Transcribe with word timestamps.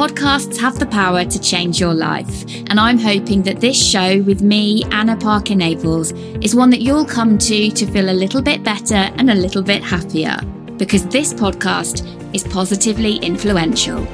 Podcasts 0.00 0.56
have 0.56 0.78
the 0.78 0.86
power 0.86 1.26
to 1.26 1.38
change 1.38 1.78
your 1.78 1.92
life, 1.92 2.46
and 2.70 2.80
I'm 2.80 2.96
hoping 2.96 3.42
that 3.42 3.60
this 3.60 3.76
show 3.76 4.22
with 4.22 4.40
me, 4.40 4.82
Anna 4.84 5.14
Parker 5.14 5.54
Naples, 5.54 6.12
is 6.40 6.54
one 6.54 6.70
that 6.70 6.80
you'll 6.80 7.04
come 7.04 7.36
to 7.36 7.70
to 7.70 7.84
feel 7.84 8.08
a 8.08 8.16
little 8.24 8.40
bit 8.40 8.64
better 8.64 8.94
and 8.94 9.28
a 9.28 9.34
little 9.34 9.60
bit 9.60 9.82
happier, 9.82 10.38
because 10.78 11.06
this 11.08 11.34
podcast 11.34 12.06
is 12.34 12.44
positively 12.44 13.16
influential. 13.16 14.06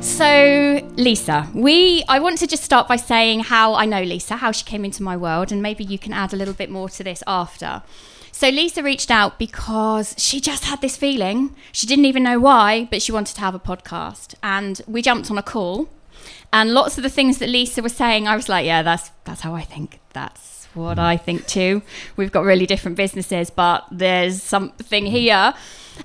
So, 0.00 0.80
Lisa, 0.94 1.48
we 1.52 2.04
I 2.08 2.20
want 2.20 2.38
to 2.38 2.46
just 2.46 2.62
start 2.62 2.86
by 2.86 2.94
saying 2.94 3.40
how 3.40 3.74
I 3.74 3.86
know 3.86 4.04
Lisa, 4.04 4.36
how 4.36 4.52
she 4.52 4.64
came 4.64 4.84
into 4.84 5.02
my 5.02 5.16
world, 5.16 5.50
and 5.50 5.60
maybe 5.60 5.82
you 5.82 5.98
can 5.98 6.12
add 6.12 6.32
a 6.32 6.36
little 6.36 6.54
bit 6.54 6.70
more 6.70 6.88
to 6.90 7.02
this 7.02 7.24
after. 7.26 7.82
So 8.38 8.50
Lisa 8.50 8.84
reached 8.84 9.10
out 9.10 9.36
because 9.36 10.14
she 10.16 10.40
just 10.40 10.66
had 10.66 10.80
this 10.80 10.96
feeling. 10.96 11.56
She 11.72 11.88
didn't 11.88 12.04
even 12.04 12.22
know 12.22 12.38
why, 12.38 12.86
but 12.88 13.02
she 13.02 13.10
wanted 13.10 13.34
to 13.34 13.40
have 13.40 13.52
a 13.52 13.58
podcast. 13.58 14.36
And 14.44 14.80
we 14.86 15.02
jumped 15.02 15.28
on 15.28 15.38
a 15.38 15.42
call. 15.42 15.88
And 16.52 16.72
lots 16.72 16.96
of 16.96 17.02
the 17.02 17.10
things 17.10 17.38
that 17.38 17.48
Lisa 17.48 17.82
was 17.82 17.96
saying, 17.96 18.28
I 18.28 18.36
was 18.36 18.48
like, 18.48 18.64
yeah, 18.64 18.84
that's 18.84 19.10
that's 19.24 19.40
how 19.40 19.56
I 19.56 19.62
think. 19.62 19.98
That's 20.12 20.66
what 20.72 21.00
I 21.00 21.16
think 21.16 21.48
too. 21.48 21.82
We've 22.14 22.30
got 22.30 22.44
really 22.44 22.64
different 22.64 22.96
businesses, 22.96 23.50
but 23.50 23.84
there's 23.90 24.40
something 24.40 25.06
here. 25.06 25.52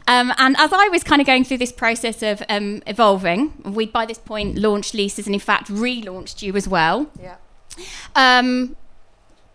Um, 0.07 0.33
and 0.39 0.57
as 0.57 0.73
I 0.73 0.87
was 0.87 1.03
kind 1.03 1.21
of 1.21 1.27
going 1.27 1.43
through 1.43 1.59
this 1.59 1.71
process 1.71 2.23
of 2.23 2.41
um, 2.49 2.81
evolving, 2.87 3.53
we'd 3.63 3.93
by 3.93 4.07
this 4.07 4.17
point 4.17 4.57
launched 4.57 4.95
Lisa's 4.95 5.27
and 5.27 5.35
in 5.35 5.39
fact 5.39 5.67
relaunched 5.67 6.41
you 6.41 6.55
as 6.55 6.67
well. 6.67 7.11
Yeah. 7.21 7.35
Um, 8.15 8.75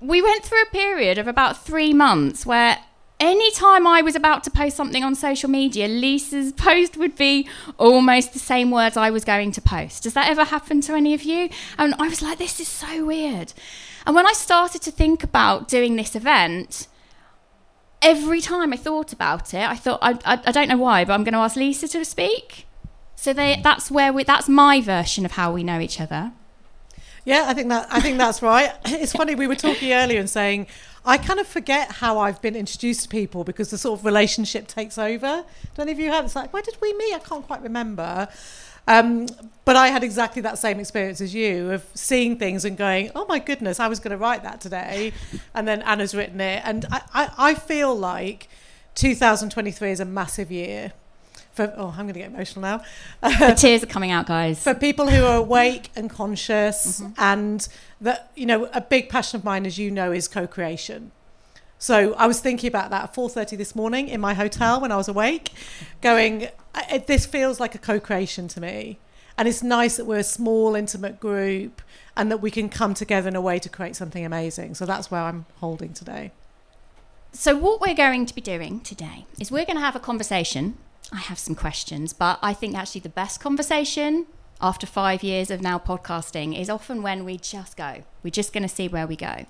we 0.01 0.23
went 0.23 0.45
through 0.45 0.63
a 0.63 0.71
period 0.71 1.19
of 1.19 1.27
about 1.27 1.65
three 1.65 1.93
months 1.93 2.47
where 2.47 2.79
anytime 3.21 3.87
I 3.87 4.03
was 4.03 4.15
about 4.15 4.45
to 4.45 4.51
post 4.51 4.77
something 4.77 5.03
on 5.03 5.15
social 5.15 5.51
media, 5.51 5.89
Lisa's 5.89 6.53
post 6.57 6.97
would 6.97 7.17
be 7.17 7.49
almost 7.79 8.33
the 8.33 8.39
same 8.39 8.71
words 8.71 8.97
I 8.97 9.11
was 9.11 9.25
going 9.25 9.53
to 9.53 9.61
post. 9.61 10.05
Does 10.05 10.15
that 10.15 10.29
ever 10.29 10.45
happen 10.45 10.81
to 10.83 10.95
any 10.95 11.15
of 11.15 11.23
you? 11.23 11.49
And 11.77 11.95
I 11.99 12.09
was 12.09 12.23
like, 12.23 12.39
this 12.39 12.61
is 12.61 12.69
so 12.69 13.07
weird. 13.07 13.53
And 14.07 14.15
when 14.15 14.27
I 14.27 14.33
started 14.33 14.83
to 14.83 14.91
think 14.91 15.23
about 15.23 15.69
doing 15.69 15.97
this 15.97 16.15
event, 16.15 16.87
every 18.01 18.41
time 18.41 18.73
I 18.73 18.77
thought 18.77 19.13
about 19.13 19.53
it, 19.53 19.69
I 19.69 19.75
thought, 19.75 19.99
I, 20.01 20.13
I, 20.25 20.41
I 20.47 20.53
don't 20.53 20.69
know 20.69 20.79
why, 20.79 21.05
but 21.05 21.13
I'm 21.13 21.25
going 21.25 21.35
to 21.35 21.41
ask 21.41 21.57
Lisa 21.57 21.89
to 21.89 22.05
speak. 22.05 22.67
So 23.17 23.33
they, 23.33 23.61
that's 23.63 23.91
where 23.91 24.13
we, 24.13 24.23
that's 24.23 24.49
my 24.49 24.81
version 24.81 25.25
of 25.25 25.33
how 25.33 25.53
we 25.53 25.65
know 25.65 25.81
each 25.81 26.01
other. 26.01 26.33
Yeah, 27.29 27.45
I 27.47 27.53
think 27.53 27.69
that 27.69 27.89
I 27.91 28.01
think 28.01 28.17
that's 28.17 28.41
right. 28.41 28.73
It's 28.87 29.13
funny 29.13 29.35
we 29.35 29.47
were 29.47 29.55
talking 29.55 29.93
earlier 29.93 30.19
and 30.19 30.31
saying 30.31 30.67
I 31.05 31.19
kind 31.19 31.39
of 31.39 31.47
forget 31.47 31.93
how 31.93 32.19
I've 32.19 32.41
been 32.41 32.57
introduced 32.57 33.03
to 33.03 33.09
people 33.11 33.45
because 33.45 33.69
the 33.69 33.77
sort 33.77 34.01
of 34.01 34.07
relationship 34.07 34.67
takes 34.67 34.97
over. 34.97 35.45
Do 35.75 35.83
any 35.83 35.93
of 35.93 35.99
you 35.99 36.11
have? 36.11 36.25
It's 36.25 36.35
like 36.35 36.55
where 36.55 36.63
did 36.63 36.79
we 36.81 36.95
meet? 36.95 37.13
I 37.15 37.19
can't 37.19 37.47
quite 37.47 37.61
remember. 37.61 38.29
Um, 38.87 39.27
but 39.67 39.77
I 39.77 39.89
had 39.89 40.03
exactly 40.03 40.41
that 40.41 40.57
same 40.57 40.81
experience 40.81 41.21
as 41.21 41.35
you 41.35 41.71
of 41.71 41.85
seeing 41.93 42.39
things 42.39 42.65
and 42.65 42.79
going, 42.79 43.11
oh 43.15 43.27
my 43.27 43.39
goodness, 43.39 43.79
I 43.79 43.89
was 43.89 44.01
going 44.01 44.13
to 44.13 44.17
write 44.17 44.43
that 44.45 44.63
today. 44.63 45.13
And 45.53 45.69
then 45.69 45.83
Anna's 45.83 46.15
written 46.15 46.41
it. 46.41 46.63
And 46.65 46.87
I, 46.91 47.03
I, 47.13 47.31
I 47.51 47.55
feel 47.57 47.95
like 47.95 48.49
2023 48.95 49.91
is 49.91 50.01
a 50.01 50.07
massive 50.07 50.51
year 50.51 50.95
for 51.59 51.75
oh 51.77 51.89
i'm 51.89 52.05
going 52.05 52.15
to 52.15 52.21
get 52.21 52.31
emotional 52.31 52.63
now. 52.63 52.83
The 53.23 53.55
tears 53.59 53.83
are 53.83 53.87
coming 53.87 54.13
out 54.13 54.27
guys. 54.27 54.63
For 54.63 54.75
people 54.75 55.09
who 55.09 55.25
are 55.25 55.37
awake 55.37 55.91
and 55.97 56.09
conscious 56.09 57.01
mm-hmm. 57.01 57.13
and 57.19 57.69
that 58.01 58.31
you 58.37 58.47
know 58.47 58.69
a 58.73 58.81
big 58.81 59.09
passion 59.09 59.39
of 59.39 59.45
mine 59.45 59.67
as 59.67 59.77
you 59.77 59.91
know 59.91 60.13
is 60.13 60.29
co-creation. 60.29 61.11
So 61.79 62.15
i 62.15 62.27
was 62.27 62.41
thinking 62.41 62.69
about 62.69 62.91
that 62.91 63.03
at 63.05 63.15
4.30 63.15 63.59
this 63.59 63.75
morning 63.75 64.09
in 64.09 64.21
my 64.21 64.35
hotel 64.35 64.81
when 64.81 64.93
i 64.93 64.97
was 64.97 65.09
awake 65.09 65.51
going 66.01 66.49
this 67.07 67.27
feels 67.27 67.59
like 67.59 67.75
a 67.75 67.79
co-creation 67.79 68.47
to 68.49 68.61
me. 68.61 68.99
And 69.37 69.47
it's 69.47 69.63
nice 69.63 69.97
that 69.97 70.05
we're 70.05 70.19
a 70.19 70.25
small 70.39 70.75
intimate 70.75 71.21
group 71.21 71.83
and 72.17 72.31
that 72.31 72.39
we 72.39 72.51
can 72.51 72.69
come 72.69 72.95
together 72.95 73.29
in 73.29 73.37
a 73.37 73.41
way 73.41 73.59
to 73.61 73.69
create 73.69 73.95
something 73.95 74.25
amazing. 74.25 74.75
So 74.75 74.85
that's 74.87 75.11
where 75.11 75.23
i'm 75.23 75.47
holding 75.57 75.93
today. 75.93 76.31
So 77.33 77.57
what 77.57 77.81
we're 77.81 77.95
going 78.07 78.27
to 78.27 78.35
be 78.35 78.41
doing 78.41 78.81
today 78.81 79.27
is 79.41 79.51
we're 79.51 79.65
going 79.65 79.77
to 79.77 79.87
have 79.89 79.97
a 79.97 80.01
conversation 80.11 80.77
I 81.13 81.19
have 81.19 81.39
some 81.39 81.55
questions, 81.55 82.13
but 82.13 82.39
I 82.43 82.53
think 82.53 82.77
actually 82.77 83.01
the 83.01 83.09
best 83.09 83.41
conversation 83.41 84.27
after 84.61 84.87
five 84.87 85.23
years 85.23 85.51
of 85.51 85.63
now 85.63 85.79
podcasting 85.79 86.59
is 86.59 86.69
often 86.69 87.03
when 87.03 87.25
we 87.25 87.39
just 87.39 87.77
go. 87.77 88.03
We're 88.23 88.31
just 88.31 88.53
going 88.53 88.63
to 88.63 88.69
see 88.69 88.89
where 88.89 89.07
we 89.07 89.17
go. 89.17 89.47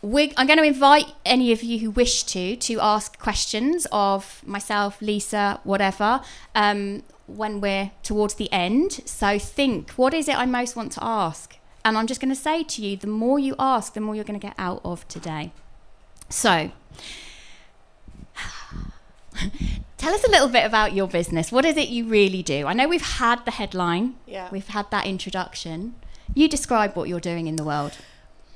We're, 0.00 0.30
I'm 0.36 0.46
going 0.46 0.58
to 0.58 0.64
invite 0.64 1.06
any 1.26 1.50
of 1.52 1.62
you 1.62 1.80
who 1.80 1.90
wish 1.90 2.22
to 2.24 2.56
to 2.56 2.80
ask 2.80 3.18
questions 3.18 3.86
of 3.90 4.42
myself, 4.46 5.02
Lisa, 5.02 5.60
whatever, 5.64 6.20
um, 6.54 7.02
when 7.26 7.60
we're 7.60 7.90
towards 8.02 8.34
the 8.34 8.50
end. 8.52 9.02
So 9.04 9.38
think, 9.38 9.90
what 9.92 10.14
is 10.14 10.28
it 10.28 10.36
I 10.36 10.46
most 10.46 10.76
want 10.76 10.92
to 10.92 11.04
ask? 11.04 11.56
And 11.84 11.98
I'm 11.98 12.06
just 12.06 12.20
going 12.20 12.34
to 12.34 12.40
say 12.40 12.62
to 12.62 12.82
you, 12.82 12.96
the 12.96 13.06
more 13.06 13.38
you 13.38 13.54
ask, 13.58 13.94
the 13.94 14.00
more 14.00 14.14
you're 14.14 14.24
going 14.24 14.38
to 14.38 14.46
get 14.46 14.54
out 14.56 14.80
of 14.84 15.06
today. 15.08 15.52
So, 16.28 16.70
Tell 19.98 20.14
us 20.14 20.22
a 20.22 20.30
little 20.30 20.48
bit 20.48 20.64
about 20.64 20.94
your 20.94 21.08
business. 21.08 21.50
What 21.50 21.64
is 21.64 21.76
it 21.76 21.88
you 21.88 22.06
really 22.06 22.42
do? 22.42 22.66
I 22.66 22.72
know 22.72 22.88
we've 22.88 23.02
had 23.02 23.44
the 23.44 23.50
headline, 23.50 24.14
yeah. 24.26 24.48
we've 24.50 24.68
had 24.68 24.90
that 24.92 25.06
introduction. 25.06 25.96
You 26.34 26.48
describe 26.48 26.94
what 26.94 27.08
you're 27.08 27.20
doing 27.20 27.48
in 27.48 27.56
the 27.56 27.64
world. 27.64 27.98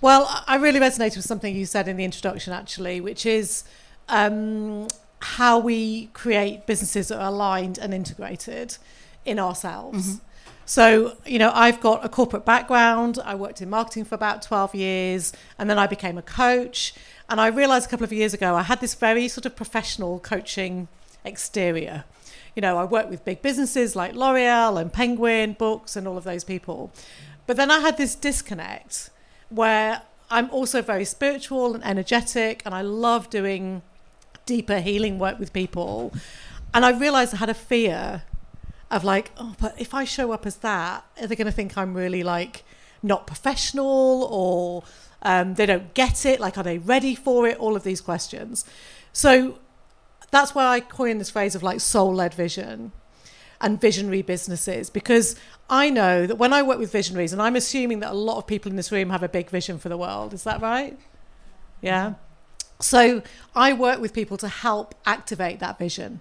Well, 0.00 0.44
I 0.46 0.56
really 0.56 0.78
resonated 0.78 1.16
with 1.16 1.24
something 1.24 1.54
you 1.54 1.66
said 1.66 1.88
in 1.88 1.96
the 1.96 2.04
introduction, 2.04 2.52
actually, 2.52 3.00
which 3.00 3.26
is 3.26 3.64
um, 4.08 4.86
how 5.20 5.58
we 5.58 6.06
create 6.06 6.64
businesses 6.66 7.08
that 7.08 7.18
are 7.18 7.28
aligned 7.28 7.76
and 7.76 7.92
integrated 7.92 8.76
in 9.24 9.40
ourselves. 9.40 10.14
Mm-hmm. 10.14 10.24
So, 10.64 11.16
you 11.26 11.40
know, 11.40 11.50
I've 11.52 11.80
got 11.80 12.04
a 12.04 12.08
corporate 12.08 12.44
background. 12.44 13.18
I 13.24 13.34
worked 13.34 13.60
in 13.60 13.68
marketing 13.68 14.04
for 14.04 14.14
about 14.14 14.42
12 14.42 14.76
years, 14.76 15.32
and 15.58 15.68
then 15.68 15.78
I 15.78 15.88
became 15.88 16.18
a 16.18 16.22
coach. 16.22 16.94
And 17.28 17.40
I 17.40 17.48
realized 17.48 17.86
a 17.86 17.90
couple 17.90 18.04
of 18.04 18.12
years 18.12 18.32
ago 18.32 18.54
I 18.54 18.62
had 18.62 18.80
this 18.80 18.94
very 18.94 19.26
sort 19.26 19.44
of 19.44 19.56
professional 19.56 20.20
coaching 20.20 20.86
exterior. 21.24 22.04
You 22.54 22.60
know, 22.60 22.76
I 22.78 22.84
work 22.84 23.08
with 23.08 23.24
big 23.24 23.42
businesses 23.42 23.96
like 23.96 24.14
L'Oreal 24.14 24.80
and 24.80 24.92
Penguin 24.92 25.54
Books 25.54 25.96
and 25.96 26.06
all 26.06 26.18
of 26.18 26.24
those 26.24 26.44
people. 26.44 26.92
But 27.46 27.56
then 27.56 27.70
I 27.70 27.80
had 27.80 27.96
this 27.96 28.14
disconnect 28.14 29.10
where 29.48 30.02
I'm 30.30 30.50
also 30.50 30.82
very 30.82 31.04
spiritual 31.04 31.74
and 31.74 31.84
energetic, 31.84 32.62
and 32.64 32.74
I 32.74 32.82
love 32.82 33.30
doing 33.30 33.82
deeper 34.46 34.80
healing 34.80 35.18
work 35.18 35.38
with 35.38 35.52
people. 35.52 36.12
And 36.74 36.84
I 36.84 36.90
realized 36.90 37.34
I 37.34 37.38
had 37.38 37.50
a 37.50 37.54
fear 37.54 38.22
of 38.90 39.04
like, 39.04 39.30
oh, 39.36 39.54
but 39.58 39.78
if 39.80 39.94
I 39.94 40.04
show 40.04 40.32
up 40.32 40.46
as 40.46 40.56
that, 40.56 41.04
are 41.20 41.26
they 41.26 41.36
going 41.36 41.46
to 41.46 41.52
think 41.52 41.76
I'm 41.76 41.94
really 41.94 42.22
like 42.22 42.64
not 43.02 43.26
professional 43.26 44.28
or 44.30 44.84
um, 45.22 45.54
they 45.54 45.66
don't 45.66 45.92
get 45.94 46.24
it. 46.24 46.40
Like, 46.40 46.56
are 46.58 46.64
they 46.64 46.78
ready 46.78 47.14
for 47.14 47.46
it? 47.46 47.56
All 47.58 47.76
of 47.76 47.84
these 47.84 48.00
questions. 48.00 48.64
So 49.12 49.58
that's 50.32 50.54
why 50.54 50.66
I 50.66 50.80
coined 50.80 51.20
this 51.20 51.30
phrase 51.30 51.54
of 51.54 51.62
like 51.62 51.78
soul 51.80 52.12
led 52.12 52.34
vision 52.34 52.90
and 53.60 53.80
visionary 53.80 54.22
businesses 54.22 54.90
because 54.90 55.36
I 55.70 55.88
know 55.90 56.26
that 56.26 56.36
when 56.36 56.52
I 56.52 56.62
work 56.62 56.78
with 56.78 56.90
visionaries, 56.90 57.32
and 57.32 57.40
I'm 57.40 57.54
assuming 57.54 58.00
that 58.00 58.10
a 58.10 58.14
lot 58.14 58.38
of 58.38 58.46
people 58.46 58.70
in 58.70 58.76
this 58.76 58.90
room 58.90 59.10
have 59.10 59.22
a 59.22 59.28
big 59.28 59.50
vision 59.50 59.78
for 59.78 59.88
the 59.88 59.96
world. 59.96 60.34
Is 60.34 60.42
that 60.42 60.60
right? 60.60 60.98
Yeah. 61.80 62.06
Mm-hmm. 62.06 62.14
So 62.80 63.22
I 63.54 63.72
work 63.72 64.00
with 64.00 64.12
people 64.12 64.36
to 64.38 64.48
help 64.48 64.94
activate 65.06 65.60
that 65.60 65.78
vision. 65.78 66.20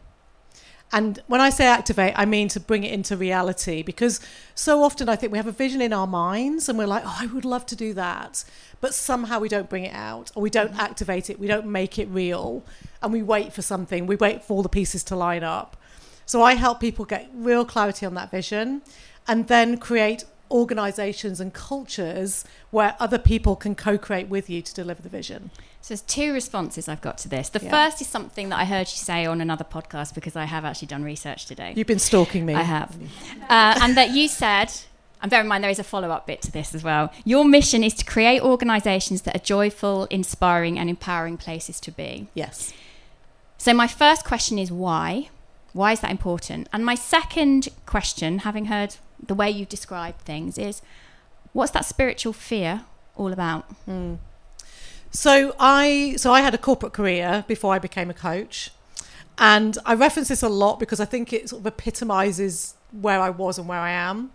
And 0.94 1.22
when 1.28 1.40
I 1.40 1.50
say 1.50 1.66
activate, 1.66 2.13
I 2.18 2.25
mean 2.25 2.50
to 2.50 2.59
bring 2.59 2.84
it 2.84 2.91
into 2.91 3.16
reality 3.16 3.81
because 3.81 4.19
so 4.56 4.84
often 4.84 5.07
I 5.07 5.16
think 5.16 5.31
we 5.31 5.38
have 5.38 5.47
a 5.47 5.52
vision 5.53 5.81
in 5.81 5.94
our 5.94 6.07
minds 6.07 6.68
and 6.68 6.78
we're 6.78 6.88
like, 6.88 7.03
oh, 7.06 7.18
I 7.19 7.28
would 7.28 7.46
love 7.46 7.66
to 7.68 7.75
do 7.75 7.94
that. 7.94 8.44
But 8.81 8.94
somehow 8.94 9.40
we 9.40 9.47
don't 9.47 9.69
bring 9.69 9.85
it 9.85 9.94
out 9.94 10.31
or 10.35 10.44
we 10.44 10.50
don't 10.50 10.72
mm-hmm. 10.72 10.81
activate 10.81 11.29
it, 11.29 11.40
we 11.40 11.47
don't 11.47 11.68
make 11.68 11.97
it 11.97 12.09
real, 12.09 12.63
and 13.02 13.13
we 13.13 13.22
wait 13.22 13.53
for 13.53 13.62
something, 13.62 14.06
we 14.06 14.18
wait 14.18 14.44
for 14.44 14.56
all 14.56 14.63
the 14.63 14.69
pieces 14.69 15.03
to 15.06 15.16
line 15.16 15.44
up. 15.44 15.78
So 16.26 16.41
I 16.41 16.55
help 16.55 16.79
people 16.79 17.05
get 17.05 17.29
real 17.34 17.64
clarity 17.64 18.05
on 18.05 18.14
that 18.16 18.29
vision 18.29 18.82
and 19.28 19.47
then 19.47 19.78
create 19.78 20.26
organizations 20.52 21.40
and 21.40 21.53
cultures 21.53 22.46
where 22.70 22.96
other 23.00 23.18
people 23.18 23.56
can 23.56 23.74
co 23.76 23.98
create 23.98 24.28
with 24.28 24.50
you 24.50 24.62
to 24.62 24.74
deliver 24.74 25.02
the 25.02 25.09
vision. 25.09 25.50
So 25.82 25.94
there's 25.94 26.02
two 26.02 26.32
responses 26.32 26.88
I've 26.88 27.02
got 27.02 27.18
to 27.20 27.30
this. 27.30 27.50
The 27.50 27.59
yeah. 27.64 27.72
first 27.72 28.02
is 28.02 28.08
something 28.08 28.50
that 28.50 28.59
I 28.59 28.66
heard 28.66 28.88
you 28.88 28.98
say 28.98 29.26
on 29.26 29.42
another 29.42 29.64
podcast 29.64 30.14
because 30.14 30.36
I 30.36 30.46
have 30.46 30.64
actually 30.64 30.90
done 30.90 31.03
research 31.03 31.48
today. 31.48 31.74
You've 31.76 31.88
been 31.88 32.00
stalking 32.00 32.46
me. 32.46 32.53
I 32.53 32.62
have. 32.62 32.96
Uh, 33.50 33.80
and 33.82 33.98
that 33.98 34.12
you 34.12 34.28
said, 34.28 34.72
and 35.22 35.32
bear 35.32 35.42
in 35.42 35.48
mind 35.48 35.64
there 35.64 35.72
is 35.72 35.80
a 35.80 35.84
follow 35.84 36.12
up 36.12 36.28
bit 36.28 36.42
to 36.44 36.52
this 36.52 36.76
as 36.76 36.84
well. 36.84 37.12
Your 37.26 37.44
mission 37.46 37.84
is 37.84 37.96
to 37.96 38.06
create 38.06 38.42
organisations 38.42 39.24
that 39.24 39.36
are 39.36 39.44
joyful, 39.44 40.06
inspiring, 40.06 40.78
and 40.78 40.90
empowering 40.90 41.38
places 41.38 41.80
to 41.82 41.92
be. 41.92 42.28
Yes. 42.36 42.74
So 43.58 43.74
my 43.74 43.88
first 43.88 44.24
question 44.24 44.59
is 44.59 44.72
why? 44.72 45.30
Why 45.74 45.94
is 45.94 46.02
that 46.02 46.12
important? 46.12 46.68
And 46.74 46.86
my 46.86 46.96
second 46.96 47.70
question, 47.86 48.40
having 48.40 48.66
heard 48.66 48.97
the 49.26 49.35
way 49.35 49.50
you 49.50 49.66
describe 49.66 50.18
things, 50.20 50.58
is 50.58 50.82
what's 51.53 51.72
that 51.72 51.85
spiritual 51.85 52.34
fear 52.34 52.85
all 53.16 53.32
about? 53.32 53.66
Mm. 53.88 54.18
So 55.12 55.56
I 55.59 56.16
so 56.18 56.32
I 56.32 56.41
had 56.41 56.53
a 56.53 56.58
corporate 56.58 56.94
career 56.94 57.44
before 57.47 57.73
I 57.73 57.79
became 57.79 58.09
a 58.09 58.14
coach. 58.14 58.72
And 59.38 59.78
I 59.85 59.96
reference 59.96 60.28
this 60.28 60.44
a 60.44 60.50
lot 60.50 60.79
because 60.79 61.00
I 61.00 61.06
think 61.06 61.34
it 61.34 61.50
sort 61.50 61.62
of 61.62 61.68
epitomizes 61.68 62.76
where 62.91 63.20
I 63.20 63.29
was 63.29 63.58
and 63.58 63.68
where 63.68 63.79
I 63.79 63.90
am, 63.91 64.32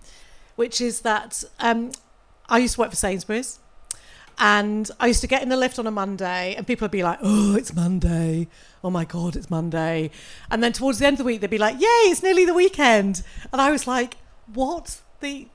which 0.57 0.81
is 0.81 1.03
that 1.03 1.45
um, 1.61 1.93
I 2.49 2.59
used 2.59 2.75
to 2.75 2.81
work 2.81 2.91
for 2.91 2.97
Sainsbury's. 2.97 3.61
And 4.39 4.91
I 5.01 5.07
used 5.07 5.23
to 5.23 5.27
get 5.27 5.43
in 5.43 5.49
the 5.49 5.57
lift 5.57 5.79
on 5.79 5.87
a 5.87 5.91
Monday, 5.91 6.55
and 6.55 6.67
people 6.67 6.85
would 6.85 6.91
be 6.91 7.03
like, 7.03 7.19
"Oh, 7.23 7.57
it's 7.57 7.73
Monday! 7.75 8.49
Oh 8.85 8.91
my 8.91 9.07
god, 9.07 9.35
it's 9.35 9.49
Monday!" 9.49 10.11
And 10.51 10.63
then 10.63 10.75
towards 10.75 10.99
the 10.99 11.07
end 11.07 11.15
of 11.15 11.19
the 11.19 11.25
week, 11.25 11.41
they'd 11.41 11.49
be 11.49 11.57
like, 11.57 11.81
"Yay, 11.81 12.11
it's 12.11 12.23
nearly 12.23 12.45
the 12.45 12.53
weekend!" 12.53 13.23
And 13.51 13.63
I 13.63 13.71
was 13.71 13.87
like, 13.87 14.19
"What 14.53 15.01
the? 15.21 15.49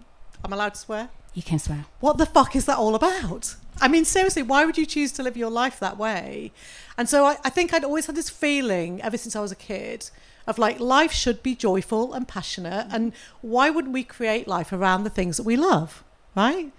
I'm 0.43 0.53
allowed 0.53 0.73
to 0.75 0.79
swear? 0.79 1.09
You 1.33 1.43
can 1.43 1.59
swear. 1.59 1.85
What 1.99 2.17
the 2.17 2.25
fuck 2.25 2.55
is 2.55 2.65
that 2.65 2.77
all 2.77 2.95
about?" 2.95 3.55
I 3.79 3.87
mean, 3.87 4.05
seriously, 4.05 4.43
why 4.43 4.65
would 4.65 4.77
you 4.77 4.85
choose 4.85 5.11
to 5.13 5.23
live 5.23 5.35
your 5.35 5.49
life 5.49 5.79
that 5.79 5.97
way? 5.97 6.51
And 6.97 7.09
so 7.09 7.25
I, 7.25 7.37
I 7.43 7.49
think 7.49 7.73
I'd 7.73 7.83
always 7.83 8.05
had 8.05 8.15
this 8.15 8.29
feeling 8.29 9.01
ever 9.01 9.17
since 9.17 9.35
I 9.35 9.39
was 9.39 9.51
a 9.51 9.55
kid 9.55 10.09
of 10.45 10.59
like 10.59 10.79
life 10.79 11.11
should 11.11 11.41
be 11.41 11.55
joyful 11.55 12.13
and 12.13 12.27
passionate, 12.27 12.87
and 12.91 13.13
why 13.41 13.69
wouldn't 13.69 13.93
we 13.93 14.03
create 14.03 14.47
life 14.47 14.71
around 14.73 15.03
the 15.03 15.09
things 15.09 15.37
that 15.37 15.43
we 15.43 15.55
love, 15.55 16.03
right? 16.35 16.71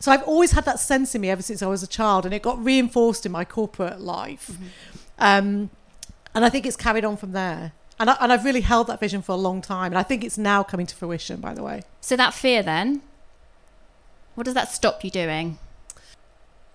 So 0.00 0.12
I've 0.12 0.22
always 0.22 0.52
had 0.52 0.64
that 0.66 0.78
sense 0.78 1.14
in 1.14 1.20
me 1.20 1.30
ever 1.30 1.42
since 1.42 1.62
I 1.62 1.66
was 1.66 1.82
a 1.82 1.86
child, 1.86 2.24
and 2.24 2.32
it 2.32 2.42
got 2.42 2.62
reinforced 2.62 3.26
in 3.26 3.32
my 3.32 3.44
corporate 3.44 4.00
life. 4.00 4.56
Um, 5.18 5.70
and 6.34 6.44
I 6.44 6.48
think 6.50 6.66
it's 6.66 6.76
carried 6.76 7.04
on 7.04 7.16
from 7.16 7.32
there. 7.32 7.72
And, 8.00 8.10
I, 8.10 8.16
and 8.20 8.32
I've 8.32 8.44
really 8.44 8.60
held 8.60 8.86
that 8.86 9.00
vision 9.00 9.22
for 9.22 9.32
a 9.32 9.36
long 9.36 9.60
time, 9.60 9.92
and 9.92 9.98
I 9.98 10.02
think 10.02 10.22
it's 10.24 10.38
now 10.38 10.62
coming 10.62 10.86
to 10.86 10.94
fruition. 10.94 11.40
By 11.40 11.54
the 11.54 11.62
way, 11.62 11.82
So 12.00 12.16
that 12.16 12.32
fear 12.34 12.62
then, 12.62 13.02
what 14.34 14.44
does 14.44 14.54
that 14.54 14.70
stop 14.70 15.04
you 15.04 15.10
doing? 15.10 15.58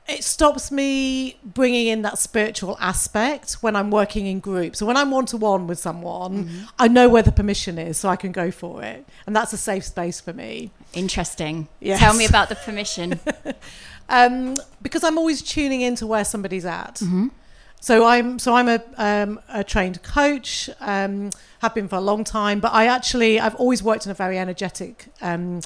it 0.07 0.23
stops 0.23 0.69
me 0.71 1.37
bringing 1.45 1.87
in 1.87 2.01
that 2.01 2.17
spiritual 2.17 2.77
aspect 2.81 3.53
when 3.61 3.75
I'm 3.75 3.89
working 3.89 4.27
in 4.27 4.39
groups. 4.39 4.79
So 4.79 4.85
when 4.85 4.97
I'm 4.97 5.11
one 5.11 5.25
to 5.27 5.37
one 5.37 5.65
with 5.65 5.79
someone, 5.79 6.67
I 6.77 6.89
know 6.89 7.07
where 7.07 7.23
the 7.23 7.31
permission 7.31 7.77
is, 7.77 7.97
so 7.97 8.09
I 8.09 8.17
can 8.17 8.31
go 8.31 8.51
for 8.51 8.83
it, 8.83 9.05
and 9.25 9.35
that's 9.35 9.53
a 9.53 9.57
safe 9.57 9.85
space 9.85 10.19
for 10.19 10.33
me. 10.33 10.71
Interesting. 10.93 11.69
Yes. 11.79 11.99
Tell 11.99 12.13
me 12.13 12.25
about 12.25 12.49
the 12.49 12.55
permission. 12.55 13.19
um, 14.09 14.55
because 14.81 15.03
I'm 15.03 15.17
always 15.17 15.41
tuning 15.41 15.81
into 15.81 16.05
where 16.05 16.25
somebody's 16.25 16.65
at. 16.65 17.01
So 17.83 18.05
I'm 18.05 18.39
so 18.39 18.55
I'm 18.55 18.69
a, 18.69 18.81
um, 18.95 19.41
a 19.49 19.61
trained 19.61 20.01
coach, 20.03 20.69
um, 20.79 21.31
have 21.59 21.75
been 21.75 21.89
for 21.89 21.97
a 21.97 22.01
long 22.01 22.23
time, 22.23 22.61
but 22.61 22.71
I 22.71 22.87
actually 22.87 23.41
I've 23.41 23.55
always 23.55 23.83
worked 23.83 24.05
in 24.05 24.11
a 24.11 24.13
very 24.13 24.39
energetic, 24.39 25.07
um, 25.21 25.59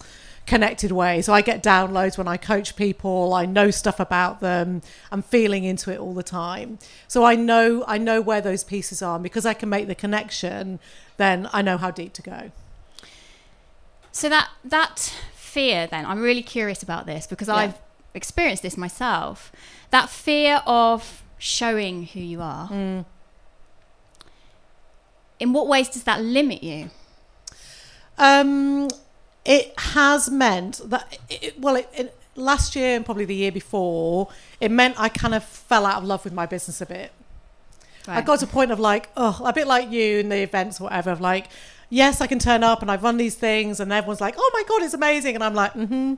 connected 0.47 0.91
way. 0.91 1.21
So 1.21 1.31
I 1.31 1.41
get 1.41 1.61
downloads 1.61 2.17
when 2.17 2.27
I 2.27 2.37
coach 2.37 2.75
people. 2.75 3.35
I 3.35 3.45
know 3.45 3.69
stuff 3.69 3.99
about 3.99 4.39
them. 4.39 4.81
I'm 5.11 5.21
feeling 5.21 5.63
into 5.63 5.93
it 5.93 5.99
all 5.99 6.15
the 6.15 6.23
time. 6.23 6.79
So 7.07 7.23
I 7.23 7.35
know 7.35 7.83
I 7.87 7.99
know 7.99 8.19
where 8.19 8.41
those 8.41 8.63
pieces 8.63 9.03
are, 9.03 9.17
and 9.17 9.21
because 9.21 9.45
I 9.45 9.53
can 9.53 9.69
make 9.69 9.85
the 9.85 9.93
connection. 9.93 10.79
Then 11.17 11.47
I 11.53 11.61
know 11.61 11.77
how 11.77 11.91
deep 11.91 12.13
to 12.13 12.23
go. 12.23 12.51
So 14.11 14.27
that 14.27 14.49
that 14.65 15.13
fear 15.35 15.85
then, 15.85 16.03
I'm 16.03 16.23
really 16.23 16.41
curious 16.41 16.81
about 16.81 17.05
this 17.05 17.27
because 17.27 17.47
Yeah. 17.47 17.57
I've 17.57 17.75
experienced 18.15 18.63
this 18.63 18.75
myself. 18.75 19.51
That 19.91 20.09
fear 20.09 20.63
of 20.65 21.21
showing 21.37 22.05
who 22.07 22.19
you 22.19 22.41
are. 22.41 22.67
Mm. 22.69 23.05
In 25.39 25.53
what 25.53 25.67
ways 25.67 25.89
does 25.89 26.03
that 26.03 26.21
limit 26.21 26.63
you? 26.63 26.89
Um, 28.17 28.89
it 29.45 29.73
has 29.77 30.29
meant 30.29 30.81
that, 30.85 31.19
it, 31.29 31.59
well, 31.59 31.75
it, 31.75 31.89
it, 31.93 32.17
last 32.35 32.75
year 32.75 32.95
and 32.95 33.05
probably 33.05 33.25
the 33.25 33.35
year 33.35 33.51
before, 33.51 34.29
it 34.59 34.71
meant 34.71 34.99
I 34.99 35.09
kind 35.09 35.35
of 35.35 35.43
fell 35.43 35.85
out 35.85 35.97
of 35.97 36.03
love 36.03 36.23
with 36.23 36.33
my 36.33 36.45
business 36.45 36.81
a 36.81 36.85
bit. 36.85 37.11
I 38.07 38.21
got 38.21 38.39
to 38.39 38.45
a 38.45 38.47
point 38.47 38.71
of 38.71 38.79
like, 38.79 39.09
oh, 39.17 39.41
a 39.43 39.51
bit 39.51 39.67
like 39.67 39.91
you 39.91 40.19
in 40.19 40.29
the 40.29 40.37
events 40.37 40.79
or 40.79 40.85
whatever, 40.85 41.11
of 41.11 41.19
like, 41.19 41.47
yes, 41.89 42.21
I 42.21 42.27
can 42.27 42.39
turn 42.39 42.63
up 42.63 42.81
and 42.81 42.89
I've 42.89 43.03
run 43.03 43.17
these 43.17 43.35
things, 43.35 43.79
and 43.79 43.91
everyone's 43.91 44.21
like, 44.21 44.35
oh 44.37 44.51
my 44.53 44.63
God, 44.67 44.81
it's 44.81 44.93
amazing. 44.93 45.35
And 45.35 45.43
I'm 45.43 45.53
like, 45.53 45.73
mm 45.73 45.87
hmm. 45.87 46.13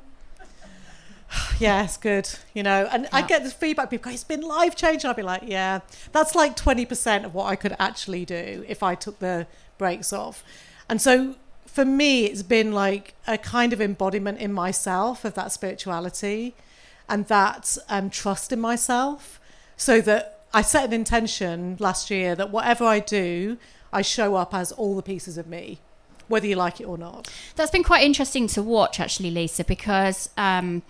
Yeah, 1.59 1.83
it's 1.83 1.97
good, 1.97 2.29
you 2.53 2.63
know. 2.63 2.87
And 2.91 3.07
I 3.11 3.21
get 3.21 3.43
this 3.43 3.53
feedback, 3.53 3.89
people 3.89 4.09
go, 4.09 4.13
it's 4.13 4.23
been 4.23 4.41
life 4.41 4.75
changing. 4.75 5.09
I'd 5.09 5.15
be 5.15 5.23
like, 5.23 5.43
yeah, 5.45 5.81
that's 6.11 6.35
like 6.35 6.55
20% 6.55 7.25
of 7.25 7.33
what 7.33 7.45
I 7.45 7.55
could 7.55 7.75
actually 7.79 8.25
do 8.25 8.63
if 8.67 8.81
I 8.81 8.95
took 8.95 9.19
the 9.19 9.45
brakes 9.77 10.13
off. 10.13 10.43
And 10.87 11.01
so 11.01 11.35
for 11.65 11.85
me, 11.85 12.25
it's 12.25 12.43
been 12.43 12.71
like 12.71 13.13
a 13.27 13.37
kind 13.37 13.73
of 13.73 13.81
embodiment 13.81 14.39
in 14.39 14.51
myself 14.53 15.25
of 15.25 15.33
that 15.35 15.51
spirituality 15.51 16.55
and 17.07 17.27
that 17.27 17.77
um, 17.89 18.09
trust 18.09 18.51
in 18.51 18.59
myself 18.59 19.39
so 19.77 20.01
that 20.01 20.41
I 20.53 20.61
set 20.61 20.85
an 20.85 20.93
intention 20.93 21.77
last 21.79 22.09
year 22.09 22.35
that 22.35 22.51
whatever 22.51 22.85
I 22.85 22.99
do, 22.99 23.57
I 23.93 24.01
show 24.01 24.35
up 24.35 24.53
as 24.53 24.71
all 24.71 24.95
the 24.95 25.01
pieces 25.01 25.37
of 25.37 25.47
me, 25.47 25.79
whether 26.27 26.47
you 26.47 26.55
like 26.55 26.81
it 26.81 26.85
or 26.85 26.97
not. 26.97 27.31
That's 27.55 27.71
been 27.71 27.83
quite 27.83 28.03
interesting 28.03 28.47
to 28.47 28.63
watch, 28.63 28.99
actually, 28.99 29.31
Lisa, 29.31 29.63
because 29.63 30.29
um, 30.37 30.81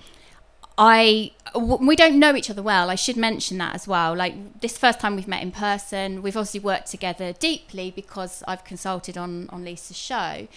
I 0.80 1.32
we 1.54 1.98
don't 1.98 2.18
know 2.18 2.36
each 2.36 2.50
other 2.50 2.64
well. 2.64 2.90
I 2.90 2.96
should 2.96 3.18
mention 3.18 3.58
that 3.58 3.76
as 3.76 3.86
well. 3.86 4.16
Like 4.16 4.62
this 4.62 4.78
first 4.78 5.02
time 5.02 5.18
we've 5.18 5.28
met 5.28 5.44
in 5.44 5.52
person, 5.52 6.22
we've 6.22 6.38
obviously 6.38 6.62
worked 6.62 6.90
together 6.90 7.34
deeply 7.34 7.92
because 7.92 8.44
I've 8.48 8.64
consulted 8.64 9.18
on 9.18 9.50
on 9.50 9.66
Lisa's 9.66 9.98
show. 9.98 10.48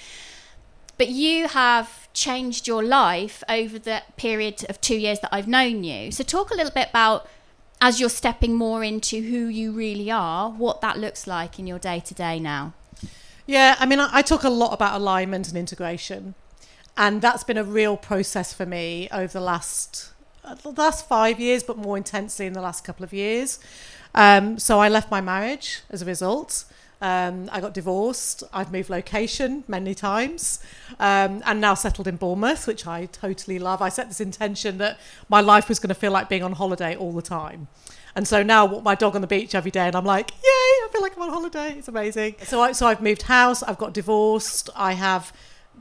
But 0.96 1.08
you 1.08 1.48
have 1.48 2.12
changed 2.12 2.68
your 2.68 2.84
life 2.84 3.42
over 3.48 3.78
the 3.80 4.02
period 4.16 4.64
of 4.68 4.80
two 4.80 4.96
years 4.96 5.18
that 5.20 5.30
I've 5.34 5.48
known 5.48 5.82
you. 5.82 6.12
So 6.12 6.22
talk 6.22 6.52
a 6.52 6.54
little 6.54 6.72
bit 6.72 6.90
about 6.90 7.28
as 7.80 7.98
you're 7.98 8.08
stepping 8.08 8.54
more 8.54 8.84
into 8.84 9.20
who 9.22 9.48
you 9.48 9.72
really 9.72 10.08
are, 10.08 10.50
what 10.50 10.80
that 10.82 10.98
looks 10.98 11.26
like 11.26 11.58
in 11.58 11.66
your 11.66 11.80
day 11.80 11.98
to 11.98 12.14
day 12.14 12.38
now. 12.38 12.74
Yeah, 13.44 13.74
I 13.80 13.86
mean, 13.86 13.98
I, 13.98 14.08
I 14.12 14.22
talk 14.22 14.44
a 14.44 14.50
lot 14.50 14.72
about 14.72 14.94
alignment 14.94 15.48
and 15.48 15.58
integration, 15.58 16.36
and 16.96 17.22
that's 17.22 17.44
been 17.44 17.58
a 17.58 17.64
real 17.64 17.96
process 17.96 18.52
for 18.52 18.66
me 18.66 19.08
over 19.12 19.32
the 19.32 19.40
last 19.40 20.10
the 20.62 20.72
last 20.72 21.06
five 21.06 21.38
years, 21.38 21.62
but 21.62 21.78
more 21.78 21.96
intensely 21.96 22.46
in 22.46 22.52
the 22.52 22.60
last 22.60 22.82
couple 22.82 23.04
of 23.04 23.12
years. 23.12 23.60
Um, 24.14 24.58
so 24.58 24.80
I 24.80 24.88
left 24.88 25.10
my 25.10 25.20
marriage 25.20 25.80
as 25.88 26.02
a 26.02 26.04
result. 26.04 26.64
Um, 27.00 27.48
I 27.50 27.60
got 27.60 27.74
divorced. 27.74 28.44
I've 28.52 28.70
moved 28.72 28.90
location 28.90 29.64
many 29.66 29.94
times, 29.94 30.62
um, 31.00 31.42
and 31.44 31.60
now 31.60 31.74
settled 31.74 32.06
in 32.06 32.16
Bournemouth, 32.16 32.66
which 32.66 32.86
I 32.86 33.06
totally 33.06 33.58
love. 33.58 33.82
I 33.82 33.88
set 33.88 34.08
this 34.08 34.20
intention 34.20 34.78
that 34.78 35.00
my 35.28 35.40
life 35.40 35.68
was 35.68 35.78
going 35.78 35.88
to 35.88 35.94
feel 35.94 36.12
like 36.12 36.28
being 36.28 36.44
on 36.44 36.52
holiday 36.52 36.94
all 36.94 37.12
the 37.12 37.22
time. 37.22 37.68
And 38.14 38.28
so 38.28 38.42
now 38.42 38.66
I 38.66 38.70
walk 38.70 38.84
my 38.84 38.94
dog 38.94 39.14
on 39.14 39.20
the 39.20 39.26
beach 39.26 39.54
every 39.54 39.70
day 39.70 39.86
and 39.86 39.96
I'm 39.96 40.04
like, 40.04 40.30
yay, 40.32 40.38
I 40.44 40.88
feel 40.92 41.00
like 41.00 41.16
I'm 41.16 41.22
on 41.22 41.30
holiday. 41.30 41.76
It's 41.78 41.88
amazing. 41.88 42.36
So, 42.42 42.60
I, 42.60 42.72
so 42.72 42.86
I've 42.86 43.00
moved 43.00 43.22
house, 43.22 43.62
I've 43.62 43.78
got 43.78 43.94
divorced, 43.94 44.68
I 44.76 44.92
have 44.92 45.32